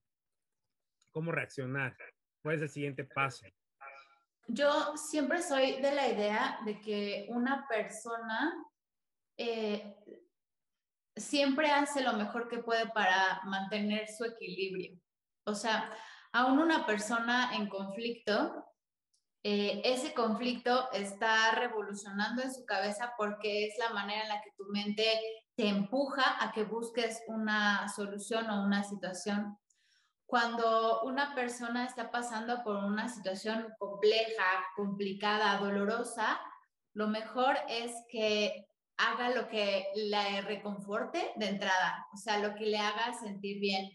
¿cómo 1.12 1.32
reaccionar? 1.32 1.96
¿Cuál 2.41 2.56
es 2.56 2.62
el 2.62 2.70
siguiente 2.70 3.04
paso? 3.04 3.46
Yo 4.48 4.96
siempre 4.96 5.41
soy 5.41 5.82
de 5.82 5.94
la 5.94 6.08
idea 6.08 6.60
de 6.65 6.80
que 6.80 7.26
una 7.30 7.68
persona 7.68 8.54
eh, 9.38 9.96
siempre 11.15 11.71
hace 11.71 12.01
lo 12.01 12.13
mejor 12.13 12.47
que 12.47 12.60
puede 12.60 12.88
para 12.88 13.41
mantener 13.45 14.08
su 14.08 14.25
equilibrio. 14.25 14.99
O 15.45 15.56
sea, 15.56 15.91
aún 16.34 16.60
una 16.60 16.86
persona 16.86 17.56
en 17.56 17.69
conflicto, 17.69 18.65
eh, 19.43 19.82
ese 19.86 20.13
conflicto 20.13 20.91
está 20.91 21.51
revolucionando 21.51 22.41
en 22.41 22.54
su 22.54 22.65
cabeza 22.65 23.13
porque 23.17 23.67
es 23.67 23.78
la 23.78 23.91
manera 23.91 24.23
en 24.23 24.30
la 24.30 24.41
que 24.41 24.51
tu 24.58 24.65
mente 24.65 25.06
te 25.56 25.67
empuja 25.69 26.43
a 26.43 26.51
que 26.51 26.63
busques 26.63 27.23
una 27.28 27.88
solución 27.89 28.49
o 28.49 28.63
una 28.63 28.84
situación. 28.84 29.58
Cuando 30.25 31.04
una 31.04 31.36
persona 31.36 31.86
está 31.86 32.10
pasando 32.10 32.63
por 32.63 32.78
una 32.78 33.08
situación 33.08 33.67
compleja, 33.78 34.65
complicada, 34.75 35.60
dolorosa, 35.60 36.41
lo 36.93 37.08
mejor 37.08 37.56
es 37.69 37.93
que 38.10 38.67
haga 38.98 39.30
lo 39.30 39.48
que 39.48 39.88
le 39.96 40.42
reconforte 40.42 41.34
de 41.36 41.48
entrada, 41.48 42.08
o 42.14 42.18
sea, 42.18 42.40
lo 42.40 42.56
que 42.56 42.66
le 42.66 42.78
haga 42.78 43.14
sentir 43.14 43.60
bien. 43.60 43.90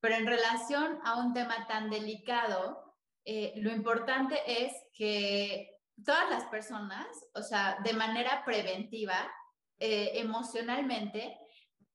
Pero 0.00 0.14
en 0.14 0.26
relación 0.26 0.98
a 1.04 1.18
un 1.18 1.34
tema 1.34 1.66
tan 1.66 1.90
delicado, 1.90 2.94
eh, 3.24 3.52
lo 3.56 3.70
importante 3.70 4.38
es 4.46 4.72
que 4.94 5.70
todas 6.04 6.28
las 6.30 6.44
personas, 6.46 7.06
o 7.34 7.42
sea, 7.42 7.78
de 7.84 7.92
manera 7.92 8.44
preventiva, 8.44 9.30
eh, 9.78 10.12
emocionalmente, 10.14 11.36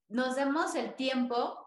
nos 0.07 0.35
demos 0.35 0.75
el 0.75 0.95
tiempo 0.95 1.57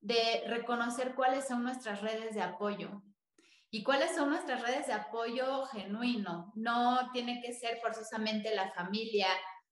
de 0.00 0.44
reconocer 0.46 1.14
cuáles 1.14 1.48
son 1.48 1.62
nuestras 1.62 2.02
redes 2.02 2.34
de 2.34 2.42
apoyo. 2.42 3.02
¿Y 3.70 3.82
cuáles 3.82 4.14
son 4.14 4.30
nuestras 4.30 4.62
redes 4.62 4.86
de 4.86 4.94
apoyo 4.94 5.66
genuino? 5.66 6.52
No 6.54 7.10
tiene 7.12 7.42
que 7.42 7.52
ser 7.52 7.78
forzosamente 7.80 8.54
la 8.54 8.72
familia, 8.72 9.28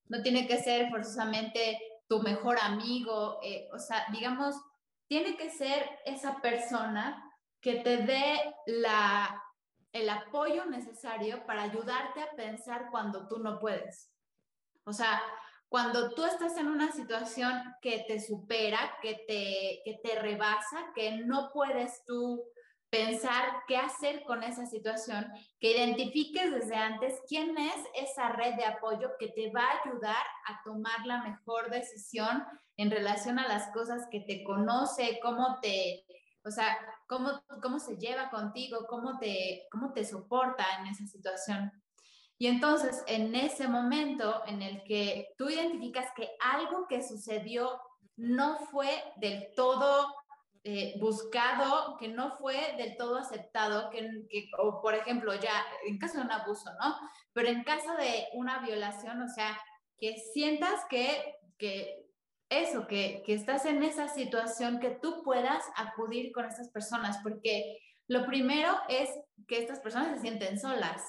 no 0.08 0.22
tiene 0.22 0.46
que 0.46 0.58
ser 0.58 0.90
forzosamente 0.90 1.80
tu 2.08 2.20
mejor 2.20 2.58
amigo, 2.60 3.40
eh, 3.42 3.68
o 3.72 3.78
sea, 3.78 4.06
digamos, 4.12 4.54
tiene 5.08 5.36
que 5.36 5.50
ser 5.50 5.88
esa 6.04 6.40
persona 6.40 7.22
que 7.60 7.76
te 7.76 7.98
dé 7.98 8.54
la, 8.66 9.42
el 9.92 10.08
apoyo 10.08 10.66
necesario 10.66 11.44
para 11.46 11.62
ayudarte 11.62 12.20
a 12.22 12.30
pensar 12.36 12.88
cuando 12.90 13.26
tú 13.28 13.38
no 13.38 13.58
puedes. 13.58 14.12
O 14.84 14.92
sea, 14.92 15.20
cuando 15.68 16.14
tú 16.14 16.24
estás 16.24 16.56
en 16.58 16.68
una 16.68 16.92
situación 16.92 17.60
que 17.82 18.04
te 18.06 18.20
supera, 18.20 18.96
que 19.02 19.14
te, 19.26 19.82
que 19.84 19.98
te 20.02 20.20
rebasa, 20.20 20.92
que 20.94 21.18
no 21.18 21.50
puedes 21.52 22.04
tú 22.04 22.44
pensar 22.96 23.62
qué 23.66 23.76
hacer 23.76 24.24
con 24.24 24.42
esa 24.42 24.66
situación, 24.66 25.26
que 25.60 25.76
identifiques 25.76 26.50
desde 26.50 26.76
antes 26.76 27.20
quién 27.28 27.56
es 27.58 27.76
esa 27.94 28.30
red 28.30 28.54
de 28.54 28.64
apoyo 28.64 29.10
que 29.18 29.28
te 29.28 29.50
va 29.50 29.62
a 29.62 29.82
ayudar 29.84 30.24
a 30.46 30.62
tomar 30.64 31.04
la 31.06 31.22
mejor 31.22 31.70
decisión 31.70 32.44
en 32.76 32.90
relación 32.90 33.38
a 33.38 33.48
las 33.48 33.70
cosas 33.72 34.06
que 34.10 34.20
te 34.20 34.42
conoce, 34.44 35.18
cómo 35.22 35.58
te, 35.60 36.04
o 36.44 36.50
sea, 36.50 36.76
cómo, 37.06 37.42
cómo 37.62 37.78
se 37.78 37.96
lleva 37.96 38.30
contigo, 38.30 38.86
cómo 38.88 39.18
te, 39.18 39.66
cómo 39.70 39.92
te 39.92 40.04
soporta 40.04 40.64
en 40.80 40.86
esa 40.86 41.06
situación. 41.06 41.72
Y 42.38 42.48
entonces, 42.48 43.02
en 43.06 43.34
ese 43.34 43.66
momento 43.66 44.42
en 44.46 44.62
el 44.62 44.82
que 44.84 45.28
tú 45.38 45.48
identificas 45.48 46.06
que 46.14 46.28
algo 46.40 46.86
que 46.86 47.02
sucedió 47.02 47.80
no 48.16 48.58
fue 48.70 49.04
del 49.16 49.52
todo 49.54 50.14
eh, 50.68 50.94
buscado, 50.98 51.96
que 51.96 52.08
no 52.08 52.36
fue 52.38 52.74
del 52.76 52.96
todo 52.96 53.18
aceptado, 53.18 53.88
que, 53.90 54.50
o 54.58 54.82
por 54.82 54.96
ejemplo, 54.96 55.32
ya 55.36 55.64
en 55.86 55.96
caso 55.96 56.18
de 56.18 56.24
un 56.24 56.32
abuso, 56.32 56.68
¿no? 56.80 56.96
Pero 57.32 57.50
en 57.50 57.62
caso 57.62 57.94
de 57.96 58.26
una 58.34 58.58
violación, 58.58 59.22
o 59.22 59.28
sea, 59.28 59.56
que 59.96 60.16
sientas 60.34 60.80
que, 60.90 61.36
que 61.56 62.10
eso, 62.48 62.88
que, 62.88 63.22
que 63.24 63.34
estás 63.34 63.64
en 63.64 63.84
esa 63.84 64.08
situación, 64.08 64.80
que 64.80 64.90
tú 64.90 65.22
puedas 65.22 65.62
acudir 65.76 66.32
con 66.32 66.46
estas 66.46 66.68
personas, 66.70 67.18
porque 67.22 67.78
lo 68.08 68.26
primero 68.26 68.76
es 68.88 69.08
que 69.46 69.58
estas 69.60 69.78
personas 69.78 70.16
se 70.16 70.22
sienten 70.22 70.58
solas, 70.58 71.00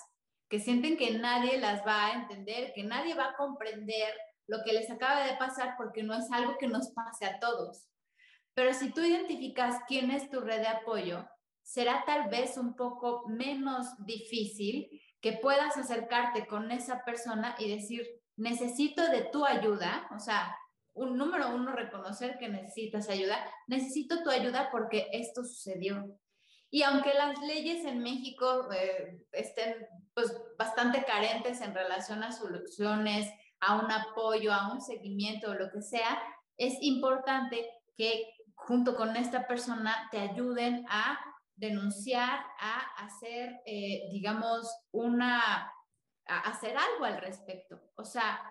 que 0.50 0.60
sienten 0.60 0.98
que 0.98 1.18
nadie 1.18 1.58
las 1.58 1.84
va 1.84 2.06
a 2.06 2.14
entender, 2.14 2.74
que 2.76 2.84
nadie 2.84 3.16
va 3.16 3.30
a 3.30 3.36
comprender 3.36 4.14
lo 4.46 4.60
que 4.64 4.74
les 4.74 4.92
acaba 4.92 5.26
de 5.26 5.36
pasar 5.38 5.74
porque 5.80 6.04
no 6.04 6.14
es 6.14 6.32
algo 6.32 6.60
que 6.60 6.68
nos 6.68 6.92
pase 6.92 7.26
a 7.26 7.40
todos. 7.40 7.87
Pero 8.58 8.74
si 8.74 8.92
tú 8.92 9.02
identificas 9.02 9.84
quién 9.88 10.10
es 10.10 10.32
tu 10.32 10.42
red 10.42 10.62
de 10.62 10.68
apoyo, 10.68 11.30
será 11.62 12.04
tal 12.08 12.28
vez 12.28 12.58
un 12.58 12.76
poco 12.76 13.28
menos 13.28 13.86
difícil 14.04 14.90
que 15.22 15.34
puedas 15.34 15.78
acercarte 15.78 16.48
con 16.48 16.72
esa 16.72 17.06
persona 17.06 17.56
y 17.60 17.70
decir, 17.70 18.08
necesito 18.36 19.10
de 19.10 19.26
tu 19.26 19.46
ayuda, 19.46 20.10
o 20.16 20.18
sea, 20.18 20.58
un 20.94 21.20
número 21.20 21.54
uno, 21.54 21.72
reconocer 21.72 22.40
que 22.40 22.50
necesitas 22.50 23.10
ayuda, 23.10 23.38
necesito 23.68 24.24
tu 24.24 24.32
ayuda 24.32 24.70
porque 24.72 25.08
esto 25.12 25.44
sucedió. 25.44 26.18
Y 26.72 26.82
aunque 26.82 27.14
las 27.14 27.40
leyes 27.42 27.86
en 27.86 28.02
México 28.02 28.72
eh, 28.74 29.24
estén 29.34 29.88
pues, 30.16 30.36
bastante 30.58 31.04
carentes 31.04 31.62
en 31.62 31.76
relación 31.76 32.24
a 32.24 32.32
soluciones, 32.32 33.32
a 33.60 33.76
un 33.76 33.92
apoyo, 33.92 34.52
a 34.52 34.74
un 34.74 34.82
seguimiento 34.82 35.52
o 35.52 35.54
lo 35.54 35.70
que 35.70 35.84
sea, 35.84 36.20
es 36.58 36.74
importante 36.82 37.70
que 37.96 38.34
junto 38.68 38.98
con 38.98 39.16
esta 39.16 39.48
persona 39.48 40.10
te 40.12 40.20
ayuden 40.20 40.86
a 40.90 41.18
denunciar, 41.56 42.46
a 42.60 43.06
hacer, 43.06 43.62
eh, 43.66 44.10
digamos, 44.12 44.70
una, 44.92 45.72
hacer 46.26 46.76
algo 46.78 47.06
al 47.06 47.18
respecto. 47.22 47.80
O 47.96 48.04
sea, 48.04 48.42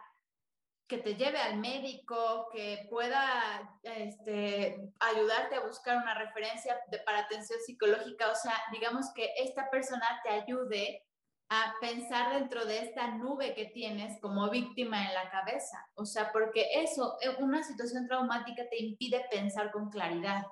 que 0.88 0.98
te 0.98 1.16
lleve 1.16 1.38
al 1.38 1.58
médico, 1.58 2.48
que 2.50 2.86
pueda 2.88 3.78
este, 3.82 4.90
ayudarte 5.00 5.56
a 5.56 5.66
buscar 5.66 5.98
una 5.98 6.14
referencia 6.14 6.80
de, 6.90 6.98
para 7.00 7.18
atención 7.18 7.58
psicológica. 7.60 8.30
O 8.30 8.34
sea, 8.34 8.54
digamos 8.72 9.12
que 9.14 9.28
esta 9.36 9.68
persona 9.70 10.06
te 10.24 10.30
ayude 10.30 11.04
a 11.48 11.74
pensar 11.80 12.34
dentro 12.34 12.64
de 12.64 12.80
esta 12.80 13.08
nube 13.16 13.54
que 13.54 13.66
tienes 13.66 14.20
como 14.20 14.50
víctima 14.50 15.06
en 15.06 15.14
la 15.14 15.30
cabeza. 15.30 15.78
O 15.94 16.04
sea, 16.04 16.32
porque 16.32 16.66
eso, 16.74 17.16
eh, 17.20 17.36
una 17.38 17.62
situación 17.62 18.06
traumática 18.06 18.68
te 18.68 18.82
impide 18.82 19.24
pensar 19.30 19.70
con 19.70 19.90
claridad. 19.90 20.44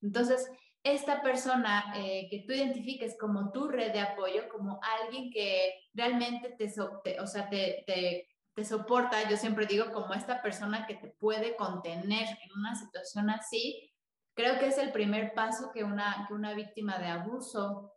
Entonces, 0.00 0.50
esta 0.82 1.22
persona 1.22 1.92
eh, 1.96 2.26
que 2.28 2.44
tú 2.46 2.52
identifiques 2.52 3.16
como 3.18 3.52
tu 3.52 3.68
red 3.68 3.92
de 3.92 4.00
apoyo, 4.00 4.48
como 4.48 4.80
alguien 5.00 5.30
que 5.30 5.74
realmente 5.94 6.50
te, 6.58 6.72
o 7.20 7.26
sea, 7.26 7.48
te, 7.48 7.84
te, 7.86 8.28
te 8.54 8.64
soporta, 8.64 9.28
yo 9.30 9.36
siempre 9.36 9.66
digo, 9.66 9.92
como 9.92 10.12
esta 10.12 10.42
persona 10.42 10.86
que 10.86 10.96
te 10.96 11.08
puede 11.20 11.54
contener 11.54 12.26
en 12.26 12.58
una 12.58 12.74
situación 12.74 13.30
así, 13.30 13.92
creo 14.34 14.58
que 14.58 14.66
es 14.66 14.78
el 14.78 14.90
primer 14.90 15.34
paso 15.34 15.70
que 15.72 15.84
una, 15.84 16.24
que 16.26 16.34
una 16.34 16.52
víctima 16.54 16.98
de 16.98 17.06
abuso 17.06 17.92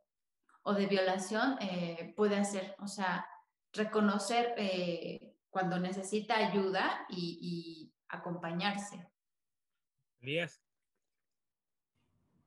o 0.65 0.73
de 0.73 0.87
violación 0.87 1.57
eh, 1.61 2.13
puede 2.15 2.35
hacer. 2.35 2.75
O 2.79 2.87
sea, 2.87 3.25
reconocer 3.71 4.53
eh, 4.57 5.37
cuando 5.49 5.79
necesita 5.79 6.35
ayuda 6.35 7.05
y, 7.09 7.39
y 7.41 7.93
acompañarse. 8.09 9.07
Elías. 10.19 10.61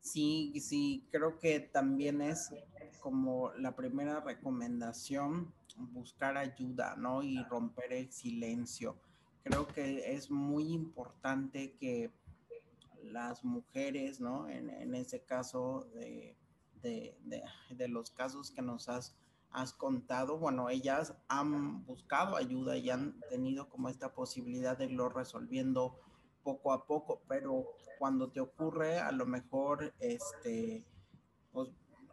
Sí, 0.01 0.53
sí, 0.61 1.07
creo 1.11 1.39
que 1.39 1.61
también 1.61 2.21
es 2.23 2.51
como 3.01 3.53
la 3.53 3.77
primera 3.77 4.21
recomendación 4.21 5.53
buscar 5.77 6.37
ayuda, 6.37 6.97
¿no? 6.97 7.23
Y 7.23 7.43
romper 7.45 7.93
el 7.93 8.11
silencio. 8.11 8.97
Creo 9.45 9.67
que 9.69 10.13
es 10.15 10.31
muy 10.31 10.73
importante 10.73 11.77
que 11.79 12.11
las 13.05 13.45
mujeres, 13.45 14.21
¿no? 14.21 14.49
En, 14.49 14.71
en 14.71 14.95
ese 14.95 15.23
caso 15.23 15.89
de, 15.95 16.37
de, 16.83 17.17
de, 17.71 17.89
los 17.89 18.11
casos 18.11 18.51
que 18.51 18.63
nos 18.63 18.89
has, 18.89 19.17
has 19.51 19.73
contado, 19.73 20.39
bueno, 20.39 20.71
ellas 20.71 21.15
han 21.29 21.85
buscado 21.85 22.37
ayuda 22.37 22.77
y 22.77 22.91
han 22.91 23.21
tenido 23.29 23.69
como 23.69 23.89
esta 23.89 24.15
posibilidad 24.15 24.77
de 24.77 24.87
irlo 24.87 25.09
resolviendo 25.09 25.99
poco 26.43 26.73
a 26.73 26.87
poco, 26.87 27.23
pero 27.29 27.67
cuando 27.99 28.31
te 28.31 28.41
ocurre, 28.41 28.99
a 28.99 29.13
lo 29.13 29.27
mejor, 29.27 29.95
este, 30.01 30.87
pues 31.53 31.69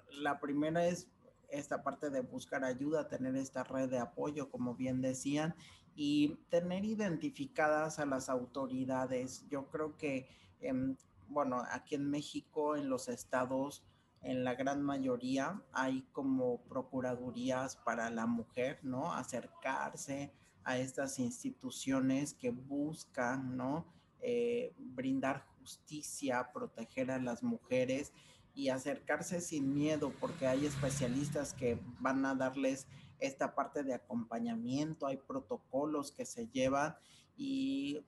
la 0.10 0.40
primera 0.40 0.86
es 0.86 1.10
esta 1.50 1.84
parte 1.84 2.10
de 2.10 2.22
buscar 2.22 2.64
ayuda, 2.64 3.08
tener 3.08 3.36
esta 3.36 3.64
red 3.64 3.90
de 3.90 4.00
apoyo, 4.00 4.50
como 4.50 4.76
bien 4.76 5.02
decían, 5.02 5.56
y 5.96 6.36
tener 6.50 6.84
identificadas 6.84 8.00
a 8.00 8.06
las 8.06 8.30
autoridades. 8.30 9.48
Yo 9.50 9.70
creo 9.70 9.96
que, 9.96 10.28
eh, 10.60 10.96
bueno, 11.28 11.64
aquí 11.72 11.96
en 11.96 12.10
México, 12.10 12.76
en 12.76 12.90
los 12.90 13.08
estados, 13.08 13.84
en 14.26 14.44
la 14.44 14.56
gran 14.56 14.82
mayoría 14.82 15.62
hay 15.72 16.02
como 16.12 16.62
procuradurías 16.64 17.76
para 17.76 18.10
la 18.10 18.26
mujer, 18.26 18.80
¿no? 18.82 19.14
Acercarse 19.14 20.34
a 20.64 20.80
estas 20.80 21.20
instituciones 21.20 22.34
que 22.34 22.50
buscan, 22.50 23.56
¿no? 23.56 23.86
Eh, 24.22 24.74
brindar 24.80 25.46
justicia, 25.60 26.50
proteger 26.52 27.12
a 27.12 27.20
las 27.20 27.44
mujeres 27.44 28.14
y 28.56 28.70
acercarse 28.70 29.42
sin 29.42 29.76
miedo, 29.76 30.12
porque 30.20 30.48
hay 30.48 30.66
especialistas 30.66 31.54
que 31.54 31.80
van 32.00 32.26
a 32.26 32.34
darles 32.34 32.88
esta 33.20 33.54
parte 33.54 33.84
de 33.84 33.94
acompañamiento, 33.94 35.06
hay 35.06 35.18
protocolos 35.18 36.12
que 36.12 36.26
se 36.26 36.48
llevan 36.48 36.96
y 37.38 38.04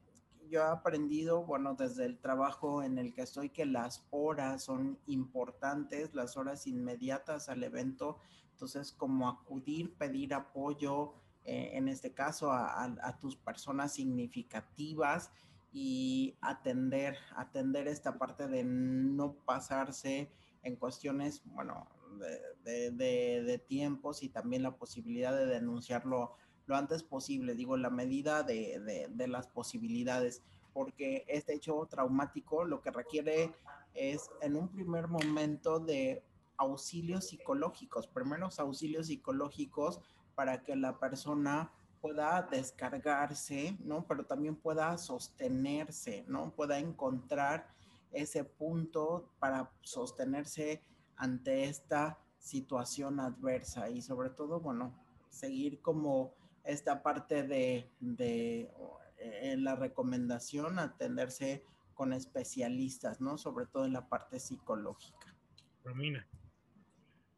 yo 0.47 0.61
he 0.61 0.63
aprendido, 0.63 1.43
bueno, 1.43 1.75
desde 1.75 2.05
el 2.05 2.19
trabajo 2.19 2.83
en 2.83 2.97
el 2.97 3.13
que 3.13 3.21
estoy, 3.21 3.49
que 3.49 3.65
las 3.65 4.05
horas 4.09 4.63
son 4.63 4.99
importantes, 5.07 6.13
las 6.13 6.37
horas 6.37 6.67
inmediatas 6.67 7.49
al 7.49 7.63
evento, 7.63 8.17
entonces 8.51 8.91
como 8.91 9.29
acudir, 9.29 9.95
pedir 9.95 10.33
apoyo, 10.33 11.13
eh, 11.43 11.77
en 11.77 11.87
este 11.87 12.13
caso 12.13 12.51
a, 12.51 13.17
tus 13.21 13.37
personas 13.37 13.93
significativas 13.93 15.31
y 15.71 16.35
atender, 16.41 17.17
atender 17.35 17.87
esta 17.87 18.17
parte 18.17 18.47
de 18.47 18.63
no 18.63 19.33
pasarse 19.45 20.31
en 20.63 20.75
cuestiones, 20.75 21.41
bueno, 21.45 21.87
de, 22.19 22.89
de, 22.89 22.91
de, 22.91 23.43
de, 23.43 23.59
tiempos 23.59 24.23
y 24.23 24.29
también 24.29 24.63
la 24.63 24.75
posibilidad 24.75 25.37
de 25.37 25.45
denunciarlo 25.45 26.35
lo 26.67 26.75
antes 26.75 27.01
posible, 27.01 27.55
digo, 27.55 27.77
la 27.77 27.89
medida 27.89 28.43
de, 28.43 29.09
las 29.27 29.47
posibilidades, 29.47 30.43
porque 30.73 31.25
este 31.27 31.55
hecho 31.55 31.87
traumático 31.89 32.65
lo 32.65 32.81
que 32.81 32.91
requiere 32.91 33.51
es 33.93 34.29
en 34.41 34.55
un 34.55 34.67
primer 34.67 35.07
momento 35.07 35.79
de 35.79 36.23
auxilios 36.57 37.29
psicológicos, 37.29 38.07
primeros 38.07 38.59
auxilios 38.59 39.07
psicológicos 39.07 40.01
para 40.35 40.61
que 40.61 40.75
la 40.75 40.99
persona 40.99 41.71
pueda 42.01 42.47
descargarse, 42.51 43.75
¿no? 43.79 44.05
Pero 44.05 44.25
también 44.25 44.55
pueda 44.55 44.97
sostenerse, 44.97 46.25
¿no? 46.27 46.51
Pueda 46.51 46.77
encontrar 46.77 47.67
ese 48.11 48.43
punto 48.43 49.29
para 49.39 49.71
sostenerse 49.81 50.81
ante 51.15 51.65
esta 51.65 52.19
situación 52.39 53.19
adversa 53.19 53.89
y 53.89 54.01
sobre 54.01 54.29
todo, 54.29 54.59
bueno, 54.59 54.93
seguir 55.29 55.81
como 55.81 56.33
esta 56.67 57.01
parte 57.01 57.43
de, 57.43 57.91
de 57.99 58.71
en 59.19 59.63
la 59.63 59.75
recomendación, 59.75 60.79
atenderse 60.79 61.63
con 61.93 62.13
especialistas, 62.13 63.19
¿no? 63.19 63.37
Sobre 63.37 63.65
todo 63.65 63.85
en 63.85 63.93
la 63.93 64.07
parte 64.07 64.39
psicológica. 64.39 65.35
Romina. 65.83 66.27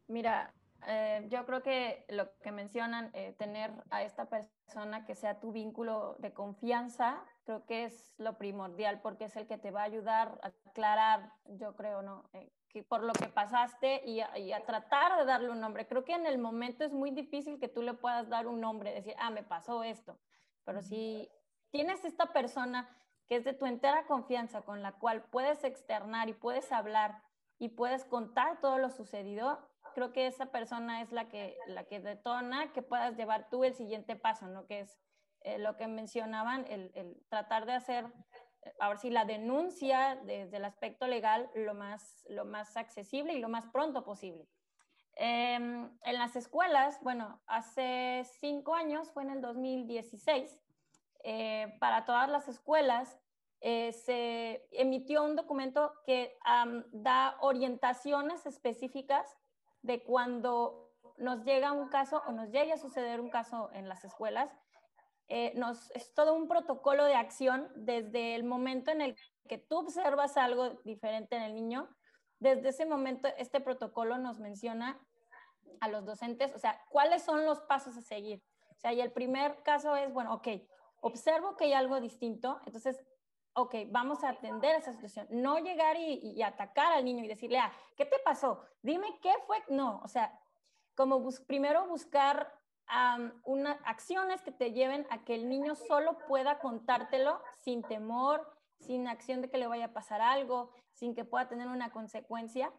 Mira, 0.08 0.52
eh, 0.86 1.26
yo 1.28 1.46
creo 1.46 1.62
que 1.62 2.04
lo 2.08 2.36
que 2.40 2.52
mencionan, 2.52 3.10
eh, 3.14 3.34
tener 3.38 3.72
a 3.90 4.02
esta 4.02 4.28
persona 4.28 5.04
que 5.04 5.14
sea 5.14 5.40
tu 5.40 5.52
vínculo 5.52 6.16
de 6.18 6.32
confianza, 6.32 7.24
creo 7.44 7.64
que 7.66 7.84
es 7.84 8.14
lo 8.18 8.38
primordial 8.38 9.00
porque 9.00 9.24
es 9.24 9.36
el 9.36 9.46
que 9.46 9.58
te 9.58 9.70
va 9.70 9.82
a 9.82 9.84
ayudar 9.84 10.40
a 10.42 10.52
aclarar, 10.68 11.32
yo 11.46 11.76
creo, 11.76 12.02
¿no? 12.02 12.28
Eh, 12.32 12.50
que 12.72 12.82
por 12.82 13.02
lo 13.02 13.12
que 13.12 13.26
pasaste 13.26 14.02
y 14.06 14.20
a, 14.20 14.38
y 14.38 14.52
a, 14.52 14.64
tratar 14.64 15.18
de 15.18 15.24
darle 15.24 15.50
un 15.50 15.60
nombre. 15.60 15.86
Creo 15.86 16.04
que 16.04 16.14
en 16.14 16.26
el 16.26 16.38
momento 16.38 16.84
es 16.84 16.92
muy 16.92 17.10
difícil 17.10 17.58
que 17.58 17.68
tú 17.68 17.82
le 17.82 17.94
puedas 17.94 18.28
dar 18.28 18.46
un 18.46 18.60
nombre, 18.60 18.92
decir, 18.92 19.14
ah, 19.18 19.30
me 19.30 19.42
pasó 19.42 19.82
esto. 19.82 20.18
Pero 20.64 20.82
si 20.82 21.28
tienes 21.70 22.04
esta 22.04 22.32
persona 22.32 22.88
que 23.26 23.36
es 23.36 23.44
de 23.44 23.52
tu 23.52 23.66
entera 23.66 24.06
confianza, 24.06 24.62
con 24.62 24.82
la 24.82 24.92
cual 24.92 25.22
puedes 25.30 25.62
externar 25.64 26.28
y 26.28 26.32
puedes 26.32 26.72
hablar 26.72 27.22
y 27.58 27.68
puedes 27.68 28.04
contar 28.04 28.60
todo 28.60 28.78
lo 28.78 28.90
sucedido, 28.90 29.58
creo 29.94 30.12
que 30.12 30.26
esa 30.26 30.46
persona 30.46 31.02
es 31.02 31.12
la 31.12 31.28
que, 31.28 31.56
la 31.66 31.84
que 31.84 32.00
detona 32.00 32.72
que 32.72 32.82
puedas 32.82 33.16
llevar 33.16 33.48
tú 33.50 33.64
el 33.64 33.74
siguiente 33.74 34.16
paso, 34.16 34.46
¿no? 34.46 34.66
Que 34.66 34.80
es 34.80 34.98
eh, 35.42 35.58
lo 35.58 35.76
que 35.76 35.86
mencionaban, 35.86 36.66
el, 36.68 36.90
el, 36.94 37.24
tratar 37.28 37.66
de 37.66 37.72
hacer, 37.72 38.06
a 38.78 38.88
ver 38.88 38.98
si 38.98 39.10
la 39.10 39.24
denuncia 39.24 40.18
desde 40.24 40.56
el 40.56 40.64
aspecto 40.64 41.06
legal 41.06 41.50
lo 41.54 41.74
más, 41.74 42.24
lo 42.28 42.44
más 42.44 42.76
accesible 42.76 43.34
y 43.34 43.40
lo 43.40 43.48
más 43.48 43.66
pronto 43.66 44.04
posible. 44.04 44.46
Eh, 45.16 45.54
en 45.54 46.14
las 46.18 46.36
escuelas, 46.36 46.98
bueno, 47.02 47.40
hace 47.46 48.24
cinco 48.40 48.74
años, 48.74 49.10
fue 49.12 49.22
en 49.22 49.30
el 49.30 49.40
2016, 49.40 50.58
eh, 51.24 51.76
para 51.78 52.04
todas 52.04 52.28
las 52.28 52.48
escuelas 52.48 53.18
eh, 53.60 53.92
se 53.92 54.66
emitió 54.72 55.22
un 55.22 55.36
documento 55.36 55.92
que 56.06 56.38
da 56.92 57.36
orientaciones 57.40 58.46
específicas 58.46 59.36
de 59.82 60.02
cuando 60.02 60.90
nos 61.18 61.44
llega 61.44 61.72
un 61.72 61.88
caso 61.88 62.22
o 62.26 62.32
nos 62.32 62.50
llegue 62.50 62.72
a 62.72 62.78
suceder 62.78 63.20
un 63.20 63.28
caso 63.28 63.68
en 63.74 63.86
las 63.86 64.02
escuelas, 64.04 64.50
eh, 65.30 65.52
nos, 65.54 65.90
es 65.92 66.12
todo 66.12 66.34
un 66.34 66.48
protocolo 66.48 67.04
de 67.04 67.14
acción 67.14 67.70
desde 67.76 68.34
el 68.34 68.42
momento 68.42 68.90
en 68.90 69.00
el 69.00 69.16
que 69.48 69.58
tú 69.58 69.78
observas 69.78 70.36
algo 70.36 70.70
diferente 70.84 71.36
en 71.36 71.42
el 71.42 71.54
niño. 71.54 71.88
Desde 72.40 72.70
ese 72.70 72.84
momento, 72.84 73.28
este 73.38 73.60
protocolo 73.60 74.18
nos 74.18 74.40
menciona 74.40 75.00
a 75.80 75.88
los 75.88 76.04
docentes, 76.04 76.52
o 76.54 76.58
sea, 76.58 76.84
cuáles 76.90 77.22
son 77.22 77.46
los 77.46 77.60
pasos 77.60 77.96
a 77.96 78.02
seguir. 78.02 78.42
O 78.70 78.78
sea, 78.80 78.92
y 78.92 79.00
el 79.00 79.12
primer 79.12 79.62
caso 79.62 79.94
es, 79.94 80.12
bueno, 80.12 80.34
ok, 80.34 80.48
observo 81.00 81.56
que 81.56 81.66
hay 81.66 81.74
algo 81.74 82.00
distinto, 82.00 82.60
entonces 82.66 83.00
ok, 83.54 83.74
vamos 83.88 84.24
a 84.24 84.30
atender 84.30 84.74
esa 84.76 84.92
situación. 84.92 85.28
No 85.30 85.58
llegar 85.58 85.96
y, 85.96 86.20
y, 86.22 86.42
atacar 86.42 86.92
al 86.92 87.04
niño 87.04 87.24
y 87.24 87.28
decirle, 87.28 87.58
ah, 87.58 87.72
¿qué 87.96 88.04
te 88.04 88.18
pasó? 88.24 88.64
Dime 88.82 89.18
qué 89.22 89.32
fue. 89.46 89.62
No, 89.68 90.00
o 90.02 90.08
sea, 90.08 90.38
como 90.94 91.20
bus 91.20 91.40
primero 91.40 91.86
buscar 91.86 92.52
um, 92.90 93.30
una, 93.44 93.72
acciones 93.84 94.42
que 94.42 94.52
te 94.52 94.72
lleven 94.72 95.06
a 95.10 95.24
que 95.24 95.34
el 95.34 95.48
niño 95.48 95.74
solo 95.74 96.18
pueda 96.28 96.58
contártelo 96.58 97.40
sin 97.58 97.82
temor, 97.82 98.46
sin 98.78 99.08
acción 99.08 99.42
de 99.42 99.50
que 99.50 99.58
le 99.58 99.66
vaya 99.66 99.86
a 99.86 99.92
pasar 99.92 100.20
algo, 100.20 100.70
sin 100.92 101.14
que 101.14 101.24
pueda 101.24 101.48
tener 101.48 101.68
una 101.68 101.92
consecuencia. 101.92 102.72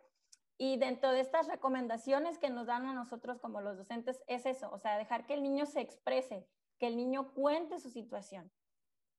Y 0.57 0.77
dentro 0.77 1.11
de 1.11 1.21
estas 1.21 1.47
recomendaciones 1.47 2.37
que 2.37 2.49
nos 2.49 2.67
dan 2.67 2.85
a 2.85 2.93
nosotros 2.93 3.39
como 3.39 3.61
los 3.61 3.77
docentes 3.77 4.21
es 4.27 4.45
eso, 4.45 4.69
o 4.71 4.77
sea, 4.77 4.97
dejar 4.97 5.25
que 5.25 5.33
el 5.33 5.41
niño 5.41 5.65
se 5.65 5.81
exprese, 5.81 6.47
que 6.77 6.87
el 6.87 6.97
niño 6.97 7.33
cuente 7.33 7.79
su 7.79 7.89
situación. 7.89 8.51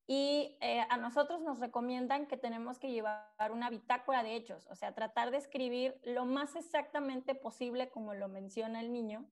Y 0.07 0.57
eh, 0.61 0.85
a 0.89 0.97
nosotros 0.97 1.43
nos 1.43 1.61
recomiendan 1.61 2.27
que 2.27 2.37
tenemos 2.37 2.79
que 2.79 2.91
llevar 2.91 3.51
una 3.51 3.71
bitácora 3.71 4.23
de 4.23 4.35
hechos, 4.35 4.67
o 4.69 4.75
sea, 4.75 4.95
tratar 4.95 5.31
de 5.31 5.39
escribir 5.39 5.99
lo 6.03 6.27
más 6.27 6.55
exactamente 6.57 7.35
posible 7.35 7.89
como 7.91 8.15
lo 8.15 8.29
menciona 8.29 8.81
el 8.81 8.93
niño, 8.93 9.29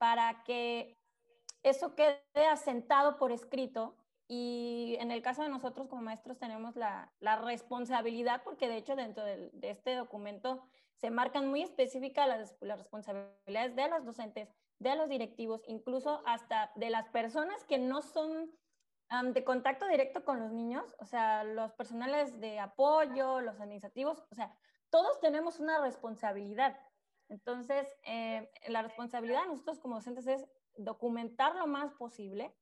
para 0.00 0.42
que 0.44 0.96
eso 1.62 1.94
quede 1.94 2.46
asentado 2.50 3.18
por 3.18 3.32
escrito. 3.32 3.94
Y 4.26 4.96
en 4.98 5.10
el 5.10 5.20
caso 5.20 5.42
de 5.42 5.50
nosotros 5.50 5.88
como 5.88 6.00
maestros 6.00 6.38
tenemos 6.38 6.74
la, 6.74 7.12
la 7.20 7.36
responsabilidad, 7.36 8.42
porque 8.42 8.66
de 8.66 8.78
hecho 8.78 8.96
dentro 8.96 9.24
de, 9.24 9.50
este 9.60 9.94
documento 9.96 10.62
se 10.96 11.10
marcan 11.10 11.48
muy 11.48 11.62
específicas 11.62 12.26
las, 12.28 12.56
las 12.60 12.78
responsabilidades 12.78 13.76
de 13.76 13.88
los 13.88 14.04
docentes, 14.06 14.48
de 14.78 14.96
los 14.96 15.10
directivos, 15.10 15.62
incluso 15.66 16.22
hasta 16.24 16.72
de 16.76 16.88
las 16.88 17.08
personas 17.10 17.64
que 17.64 17.78
no 17.78 18.00
son 18.00 18.50
de 19.32 19.44
contacto 19.44 19.88
directo 19.88 20.24
con 20.24 20.38
los 20.38 20.52
niños, 20.52 20.94
o 20.98 21.04
sea, 21.04 21.42
los 21.42 21.72
personales 21.72 22.38
de 22.40 22.60
apoyo, 22.60 23.40
los 23.40 23.60
administrativos, 23.60 24.24
o 24.30 24.34
sea, 24.36 24.54
todos 24.88 25.18
tenemos 25.20 25.58
una 25.58 25.80
responsabilidad. 25.80 26.78
Entonces, 27.30 27.86
eh, 28.04 28.50
la 28.68 28.82
responsabilidad 28.82 29.42
de 29.42 29.48
nosotros 29.48 29.78
como 29.78 29.94
docentes 29.94 30.26
es 30.26 30.46
documentar 30.76 31.54
lo 31.54 31.66
más 31.66 31.94
posible 31.94 32.54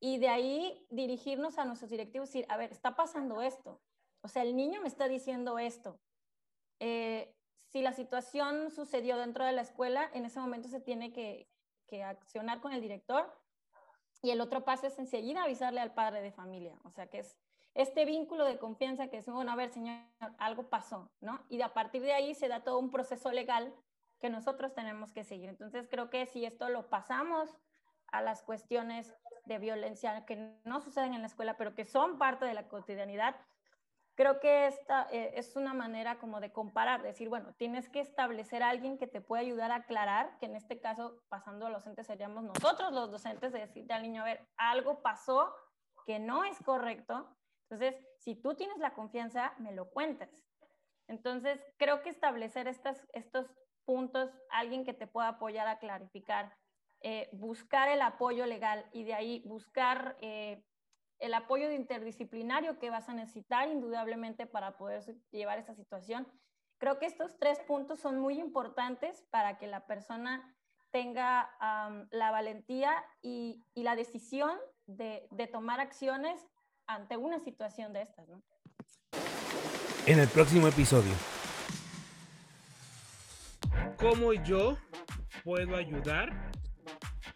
y 0.00 0.18
de 0.18 0.28
ahí 0.28 0.86
dirigirnos 0.90 1.58
a 1.58 1.64
nuestros 1.64 1.90
directivos 1.90 2.30
y 2.30 2.38
decir, 2.38 2.52
a 2.52 2.56
ver, 2.56 2.72
está 2.72 2.94
pasando 2.94 3.42
esto. 3.42 3.80
O 4.22 4.28
sea, 4.28 4.42
el 4.42 4.54
niño 4.56 4.80
me 4.80 4.88
está 4.88 5.08
diciendo 5.08 5.58
esto. 5.58 6.00
Eh, 6.78 7.34
si 7.56 7.82
la 7.82 7.92
situación 7.92 8.70
sucedió 8.70 9.16
dentro 9.16 9.44
de 9.44 9.52
la 9.52 9.62
escuela, 9.62 10.08
en 10.14 10.24
ese 10.24 10.38
momento 10.38 10.68
se 10.68 10.80
tiene 10.80 11.12
que, 11.12 11.50
que 11.86 12.04
accionar 12.04 12.60
con 12.60 12.72
el 12.72 12.80
director 12.80 13.32
y 14.22 14.30
el 14.30 14.40
otro 14.40 14.64
paso 14.64 14.86
es 14.86 14.98
enseguida 14.98 15.42
avisarle 15.42 15.80
al 15.80 15.94
padre 15.94 16.22
de 16.22 16.32
familia, 16.32 16.78
o 16.84 16.90
sea 16.90 17.08
que 17.08 17.18
es 17.18 17.36
este 17.74 18.06
vínculo 18.06 18.46
de 18.46 18.58
confianza 18.58 19.08
que 19.08 19.18
es, 19.18 19.26
bueno, 19.26 19.52
a 19.52 19.56
ver, 19.56 19.68
señor, 19.68 20.00
algo 20.38 20.70
pasó, 20.70 21.10
¿no? 21.20 21.44
Y 21.50 21.60
a 21.60 21.74
partir 21.74 22.00
de 22.02 22.14
ahí 22.14 22.34
se 22.34 22.48
da 22.48 22.64
todo 22.64 22.78
un 22.78 22.90
proceso 22.90 23.30
legal 23.30 23.74
que 24.20 24.30
nosotros 24.30 24.74
tenemos 24.74 25.12
que 25.12 25.24
seguir. 25.24 25.48
Entonces 25.48 25.88
creo 25.90 26.10
que 26.10 26.26
si 26.26 26.44
esto 26.44 26.68
lo 26.68 26.88
pasamos 26.88 27.56
a 28.08 28.22
las 28.22 28.42
cuestiones 28.42 29.14
de 29.44 29.58
violencia 29.58 30.24
que 30.24 30.58
no 30.64 30.80
suceden 30.80 31.14
en 31.14 31.20
la 31.20 31.26
escuela, 31.26 31.56
pero 31.56 31.74
que 31.74 31.84
son 31.84 32.18
parte 32.18 32.44
de 32.44 32.54
la 32.54 32.68
cotidianidad, 32.68 33.36
creo 34.16 34.40
que 34.40 34.66
esta 34.66 35.06
eh, 35.10 35.32
es 35.34 35.54
una 35.56 35.74
manera 35.74 36.18
como 36.18 36.40
de 36.40 36.50
comparar, 36.50 37.02
decir, 37.02 37.28
bueno, 37.28 37.54
tienes 37.54 37.88
que 37.88 38.00
establecer 38.00 38.62
a 38.62 38.70
alguien 38.70 38.98
que 38.98 39.06
te 39.06 39.20
pueda 39.20 39.42
ayudar 39.42 39.70
a 39.70 39.76
aclarar, 39.76 40.38
que 40.38 40.46
en 40.46 40.56
este 40.56 40.80
caso, 40.80 41.22
pasando 41.28 41.66
a 41.66 41.70
los 41.70 41.82
docentes, 41.82 42.06
seríamos 42.06 42.42
nosotros 42.42 42.92
los 42.92 43.10
docentes, 43.10 43.52
de 43.52 43.60
decirte 43.60 43.92
al 43.92 44.02
niño, 44.02 44.22
a 44.22 44.26
ver, 44.26 44.48
algo 44.56 45.02
pasó 45.02 45.54
que 46.06 46.18
no 46.18 46.44
es 46.44 46.58
correcto. 46.62 47.28
Entonces, 47.68 47.94
si 48.18 48.34
tú 48.34 48.54
tienes 48.54 48.78
la 48.78 48.94
confianza, 48.94 49.52
me 49.58 49.72
lo 49.72 49.90
cuentas. 49.90 50.30
Entonces, 51.08 51.60
creo 51.76 52.02
que 52.02 52.08
establecer 52.08 52.68
estas, 52.68 53.06
estos 53.12 53.54
puntos, 53.86 54.30
alguien 54.50 54.84
que 54.84 54.92
te 54.92 55.06
pueda 55.06 55.28
apoyar 55.28 55.66
a 55.68 55.78
clarificar, 55.78 56.54
eh, 57.00 57.30
buscar 57.32 57.88
el 57.88 58.02
apoyo 58.02 58.44
legal 58.44 58.84
y 58.92 59.04
de 59.04 59.14
ahí 59.14 59.42
buscar 59.46 60.16
eh, 60.20 60.62
el 61.18 61.32
apoyo 61.32 61.70
interdisciplinario 61.70 62.78
que 62.78 62.90
vas 62.90 63.08
a 63.08 63.14
necesitar 63.14 63.68
indudablemente 63.68 64.46
para 64.46 64.76
poder 64.76 65.02
llevar 65.30 65.58
esa 65.58 65.74
situación. 65.74 66.26
Creo 66.78 66.98
que 66.98 67.06
estos 67.06 67.38
tres 67.38 67.58
puntos 67.60 68.00
son 68.00 68.18
muy 68.18 68.38
importantes 68.38 69.24
para 69.30 69.56
que 69.56 69.66
la 69.66 69.86
persona 69.86 70.54
tenga 70.90 71.50
la 72.10 72.30
valentía 72.30 72.92
y, 73.22 73.64
la 73.74 73.96
decisión 73.96 74.52
de, 74.86 75.28
tomar 75.52 75.80
acciones 75.80 76.40
ante 76.86 77.16
una 77.16 77.38
situación 77.40 77.92
de 77.92 78.02
estas. 78.02 78.28
En 80.06 80.18
el 80.18 80.28
próximo 80.28 80.68
episodio. 80.68 81.12
¿Cómo 83.98 84.32
yo 84.32 84.76
puedo 85.44 85.76
ayudar 85.76 86.52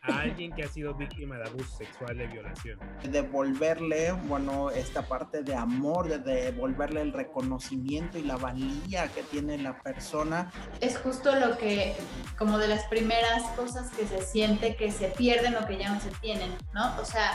a 0.02 0.20
alguien 0.20 0.52
que 0.52 0.62
ha 0.62 0.68
sido 0.68 0.94
víctima 0.94 1.36
de 1.36 1.48
abuso 1.48 1.76
sexual, 1.76 2.16
de 2.16 2.26
violación. 2.26 2.78
Devolverle, 3.10 4.12
bueno, 4.12 4.70
esta 4.70 5.02
parte 5.02 5.42
de 5.42 5.54
amor, 5.54 6.08
de 6.08 6.18
devolverle 6.18 7.02
el 7.02 7.12
reconocimiento 7.12 8.18
y 8.18 8.22
la 8.22 8.36
valía 8.36 9.08
que 9.08 9.22
tiene 9.24 9.58
la 9.58 9.78
persona. 9.80 10.50
Es 10.80 10.98
justo 10.98 11.34
lo 11.34 11.58
que, 11.58 11.94
como 12.38 12.58
de 12.58 12.68
las 12.68 12.84
primeras 12.86 13.42
cosas 13.56 13.90
que 13.90 14.06
se 14.06 14.22
siente 14.22 14.76
que 14.76 14.90
se 14.90 15.08
pierden 15.08 15.56
o 15.56 15.66
que 15.66 15.76
ya 15.76 15.92
no 15.92 16.00
se 16.00 16.10
tienen, 16.20 16.50
¿no? 16.72 16.98
O 17.00 17.04
sea, 17.04 17.32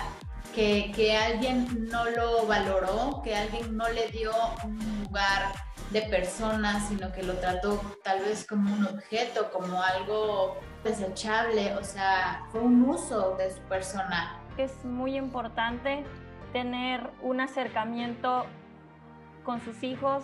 que, 0.55 0.91
que 0.95 1.15
alguien 1.15 1.87
no 1.89 2.05
lo 2.09 2.47
valoró, 2.47 3.21
que 3.23 3.35
alguien 3.35 3.77
no 3.77 3.89
le 3.89 4.07
dio 4.09 4.31
un 4.63 5.03
lugar 5.03 5.53
de 5.91 6.01
persona, 6.03 6.79
sino 6.87 7.11
que 7.11 7.23
lo 7.23 7.33
trató 7.35 7.81
tal 8.03 8.21
vez 8.21 8.45
como 8.45 8.73
un 8.73 8.85
objeto, 8.85 9.51
como 9.51 9.81
algo 9.81 10.57
desechable, 10.83 11.73
o 11.75 11.83
sea, 11.83 12.43
fue 12.51 12.61
un 12.61 12.83
uso 12.83 13.35
de 13.37 13.51
su 13.51 13.61
persona. 13.61 14.39
Es 14.57 14.83
muy 14.83 15.17
importante 15.17 16.03
tener 16.53 17.01
un 17.21 17.41
acercamiento 17.41 18.45
con 19.43 19.61
sus 19.61 19.83
hijos, 19.83 20.23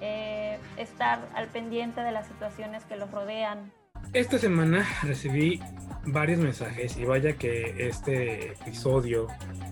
eh, 0.00 0.58
estar 0.76 1.20
al 1.34 1.48
pendiente 1.48 2.00
de 2.00 2.12
las 2.12 2.26
situaciones 2.26 2.84
que 2.84 2.96
los 2.96 3.10
rodean. 3.10 3.72
Esta 4.12 4.38
semana 4.38 4.86
recibí 5.02 5.60
varios 6.06 6.38
mensajes 6.38 6.96
y 6.96 7.04
vaya 7.04 7.34
que 7.34 7.88
este 7.88 8.52
episodio 8.52 9.26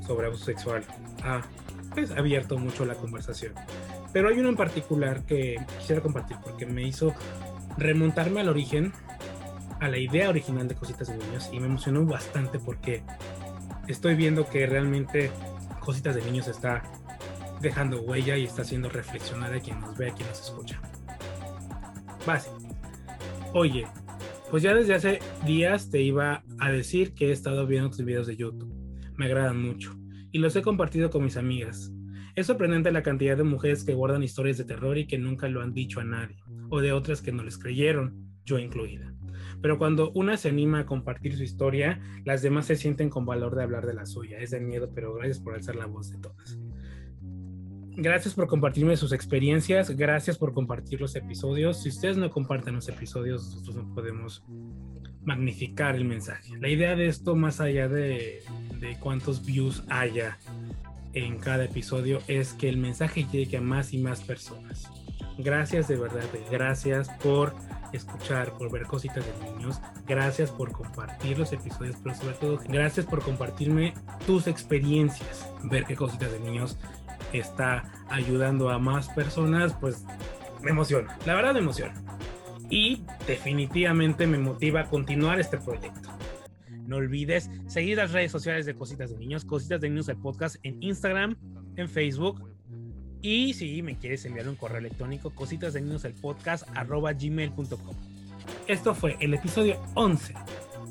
sobre 0.06 0.26
abuso 0.26 0.44
sexual 0.44 0.84
ha 1.24 1.40
pues, 1.94 2.10
abierto 2.10 2.58
mucho 2.58 2.84
la 2.84 2.94
conversación. 2.94 3.54
Pero 4.12 4.28
hay 4.28 4.38
uno 4.38 4.48
en 4.48 4.56
particular 4.56 5.24
que 5.24 5.56
quisiera 5.78 6.00
compartir 6.00 6.36
porque 6.42 6.66
me 6.66 6.82
hizo 6.82 7.14
remontarme 7.76 8.40
al 8.40 8.48
origen, 8.48 8.92
a 9.80 9.88
la 9.88 9.98
idea 9.98 10.28
original 10.30 10.68
de 10.68 10.74
Cositas 10.74 11.08
de 11.08 11.18
Niños 11.18 11.50
y 11.52 11.60
me 11.60 11.66
emocionó 11.66 12.04
bastante 12.04 12.58
porque 12.58 13.02
estoy 13.88 14.14
viendo 14.14 14.48
que 14.48 14.66
realmente 14.66 15.30
Cositas 15.80 16.14
de 16.14 16.22
Niños 16.22 16.48
está 16.48 16.82
dejando 17.60 18.00
huella 18.02 18.36
y 18.36 18.44
está 18.44 18.62
haciendo 18.62 18.88
reflexionar 18.88 19.52
a 19.52 19.60
quien 19.60 19.80
nos 19.80 19.96
ve, 19.96 20.10
a 20.10 20.14
quien 20.14 20.28
nos 20.28 20.40
escucha. 20.40 20.80
Base. 22.26 22.50
Oye, 23.52 23.86
pues 24.50 24.62
ya 24.62 24.74
desde 24.74 24.94
hace 24.94 25.18
días 25.44 25.90
te 25.90 26.02
iba 26.02 26.42
a 26.58 26.70
decir 26.70 27.14
que 27.14 27.28
he 27.28 27.32
estado 27.32 27.66
viendo 27.66 27.90
tus 27.90 28.04
videos 28.04 28.26
de 28.26 28.36
YouTube. 28.36 28.72
Me 29.16 29.26
agradan 29.26 29.60
mucho 29.60 29.94
y 30.32 30.38
los 30.38 30.54
he 30.56 30.62
compartido 30.62 31.10
con 31.10 31.24
mis 31.24 31.36
amigas. 31.36 31.92
Es 32.36 32.48
sorprendente 32.48 32.92
la 32.92 33.02
cantidad 33.02 33.34
de 33.34 33.44
mujeres 33.44 33.82
que 33.82 33.94
guardan 33.94 34.22
historias 34.22 34.58
de 34.58 34.64
terror 34.64 34.98
y 34.98 35.06
que 35.06 35.16
nunca 35.16 35.48
lo 35.48 35.62
han 35.62 35.72
dicho 35.72 36.00
a 36.00 36.04
nadie, 36.04 36.36
o 36.68 36.82
de 36.82 36.92
otras 36.92 37.22
que 37.22 37.32
no 37.32 37.42
les 37.42 37.56
creyeron, 37.56 38.30
yo 38.44 38.58
incluida. 38.58 39.14
Pero 39.62 39.78
cuando 39.78 40.12
una 40.12 40.36
se 40.36 40.50
anima 40.50 40.80
a 40.80 40.86
compartir 40.86 41.34
su 41.34 41.42
historia, 41.42 41.98
las 42.26 42.42
demás 42.42 42.66
se 42.66 42.76
sienten 42.76 43.08
con 43.08 43.24
valor 43.24 43.56
de 43.56 43.62
hablar 43.62 43.86
de 43.86 43.94
la 43.94 44.04
suya. 44.04 44.38
Es 44.38 44.50
de 44.50 44.60
miedo, 44.60 44.90
pero 44.94 45.14
gracias 45.14 45.40
por 45.40 45.54
alzar 45.54 45.76
la 45.76 45.86
voz 45.86 46.10
de 46.10 46.18
todas. 46.18 46.58
Gracias 47.98 48.34
por 48.34 48.46
compartirme 48.48 48.98
sus 48.98 49.12
experiencias, 49.12 49.90
gracias 49.92 50.36
por 50.36 50.52
compartir 50.52 51.00
los 51.00 51.16
episodios. 51.16 51.82
Si 51.82 51.88
ustedes 51.88 52.18
no 52.18 52.28
comparten 52.30 52.74
los 52.74 52.90
episodios, 52.90 53.46
nosotros 53.46 53.76
no 53.76 53.94
podemos 53.94 54.44
magnificar 55.24 55.96
el 55.96 56.04
mensaje. 56.04 56.58
La 56.60 56.68
idea 56.68 56.94
de 56.94 57.06
esto, 57.06 57.34
más 57.34 57.62
allá 57.62 57.88
de, 57.88 58.40
de 58.78 58.98
cuántos 59.00 59.46
views 59.46 59.82
haya 59.88 60.36
en 61.16 61.38
cada 61.38 61.64
episodio 61.64 62.20
es 62.28 62.52
que 62.52 62.68
el 62.68 62.76
mensaje 62.76 63.26
llegue 63.32 63.56
a 63.56 63.62
más 63.62 63.94
y 63.94 63.98
más 63.98 64.20
personas. 64.20 64.90
Gracias 65.38 65.88
de 65.88 65.96
verdad, 65.96 66.24
gracias 66.50 67.08
por 67.22 67.54
escuchar, 67.92 68.52
por 68.52 68.70
ver 68.70 68.82
cositas 68.82 69.24
de 69.24 69.50
niños, 69.50 69.80
gracias 70.06 70.50
por 70.50 70.72
compartir 70.72 71.38
los 71.38 71.52
episodios, 71.52 71.96
pero 72.02 72.14
sobre 72.14 72.34
todo 72.34 72.60
gracias 72.68 73.06
por 73.06 73.22
compartirme 73.22 73.94
tus 74.26 74.46
experiencias. 74.46 75.48
Ver 75.64 75.86
que 75.86 75.96
cositas 75.96 76.30
de 76.30 76.40
niños 76.40 76.76
está 77.32 77.90
ayudando 78.10 78.68
a 78.68 78.78
más 78.78 79.08
personas, 79.08 79.72
pues 79.80 80.04
me 80.62 80.70
emociona, 80.70 81.16
la 81.24 81.34
verdad 81.34 81.54
me 81.54 81.60
emociona. 81.60 81.94
Y 82.68 83.04
definitivamente 83.26 84.26
me 84.26 84.38
motiva 84.38 84.80
a 84.80 84.84
continuar 84.84 85.40
este 85.40 85.56
proyecto. 85.56 86.05
No 86.86 86.96
olvides 86.96 87.50
seguir 87.66 87.96
las 87.96 88.12
redes 88.12 88.32
sociales 88.32 88.66
de 88.66 88.74
Cositas 88.74 89.10
de 89.10 89.16
Niños, 89.16 89.44
Cositas 89.44 89.80
de 89.80 89.90
Niños 89.90 90.08
el 90.08 90.16
podcast 90.16 90.56
en 90.62 90.82
Instagram, 90.82 91.36
en 91.76 91.88
Facebook. 91.88 92.48
Y 93.22 93.54
si 93.54 93.82
me 93.82 93.98
quieres 93.98 94.24
enviar 94.24 94.48
un 94.48 94.54
correo 94.54 94.78
electrónico, 94.78 95.30
cositas 95.30 95.72
de 95.72 95.80
niños 95.80 96.04
el 96.04 96.12
podcast 96.14 96.68
arroba 96.74 97.12
gmail.com. 97.12 97.96
Esto 98.68 98.94
fue 98.94 99.16
el 99.20 99.34
episodio 99.34 99.80
11 99.94 100.34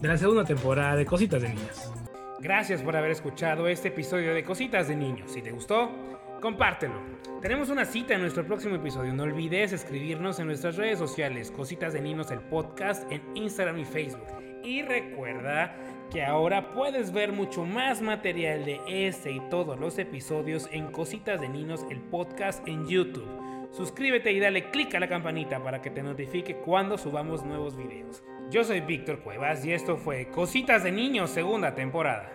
de 0.01 0.07
la 0.07 0.17
segunda 0.17 0.43
temporada 0.43 0.95
de 0.95 1.05
Cositas 1.05 1.41
de 1.41 1.49
Niños. 1.49 1.91
Gracias 2.39 2.81
por 2.81 2.95
haber 2.95 3.11
escuchado 3.11 3.67
este 3.67 3.87
episodio 3.87 4.33
de 4.33 4.43
Cositas 4.43 4.87
de 4.87 4.95
Niños. 4.95 5.31
Si 5.31 5.41
te 5.41 5.51
gustó, 5.51 5.89
compártelo. 6.41 6.99
Tenemos 7.41 7.69
una 7.69 7.85
cita 7.85 8.15
en 8.15 8.21
nuestro 8.21 8.45
próximo 8.45 8.75
episodio. 8.75 9.13
No 9.13 9.23
olvides 9.23 9.71
escribirnos 9.71 10.39
en 10.39 10.47
nuestras 10.47 10.75
redes 10.75 10.99
sociales, 10.99 11.51
Cositas 11.51 11.93
de 11.93 12.01
Niños 12.01 12.31
el 12.31 12.39
podcast 12.39 13.09
en 13.11 13.21
Instagram 13.35 13.79
y 13.79 13.85
Facebook. 13.85 14.44
Y 14.65 14.81
recuerda 14.81 15.75
que 16.11 16.23
ahora 16.23 16.73
puedes 16.73 17.13
ver 17.13 17.31
mucho 17.31 17.65
más 17.65 18.01
material 18.01 18.65
de 18.65 18.79
este 18.87 19.31
y 19.31 19.39
todos 19.41 19.79
los 19.79 19.99
episodios 19.99 20.67
en 20.71 20.91
Cositas 20.91 21.39
de 21.39 21.49
Niños, 21.49 21.85
el 21.91 21.99
podcast 21.99 22.67
en 22.67 22.87
YouTube. 22.87 23.29
Suscríbete 23.71 24.31
y 24.31 24.39
dale 24.39 24.71
click 24.71 24.95
a 24.95 24.99
la 24.99 25.07
campanita 25.07 25.63
para 25.63 25.83
que 25.83 25.91
te 25.91 26.01
notifique 26.01 26.55
cuando 26.55 26.97
subamos 26.97 27.45
nuevos 27.45 27.77
videos. 27.77 28.23
Yo 28.49 28.63
soy 28.63 28.81
Víctor 28.81 29.19
Cuevas 29.19 29.63
y 29.65 29.71
esto 29.71 29.97
fue 29.97 30.29
Cositas 30.29 30.83
de 30.83 30.91
Niños 30.91 31.29
segunda 31.29 31.75
temporada. 31.75 32.31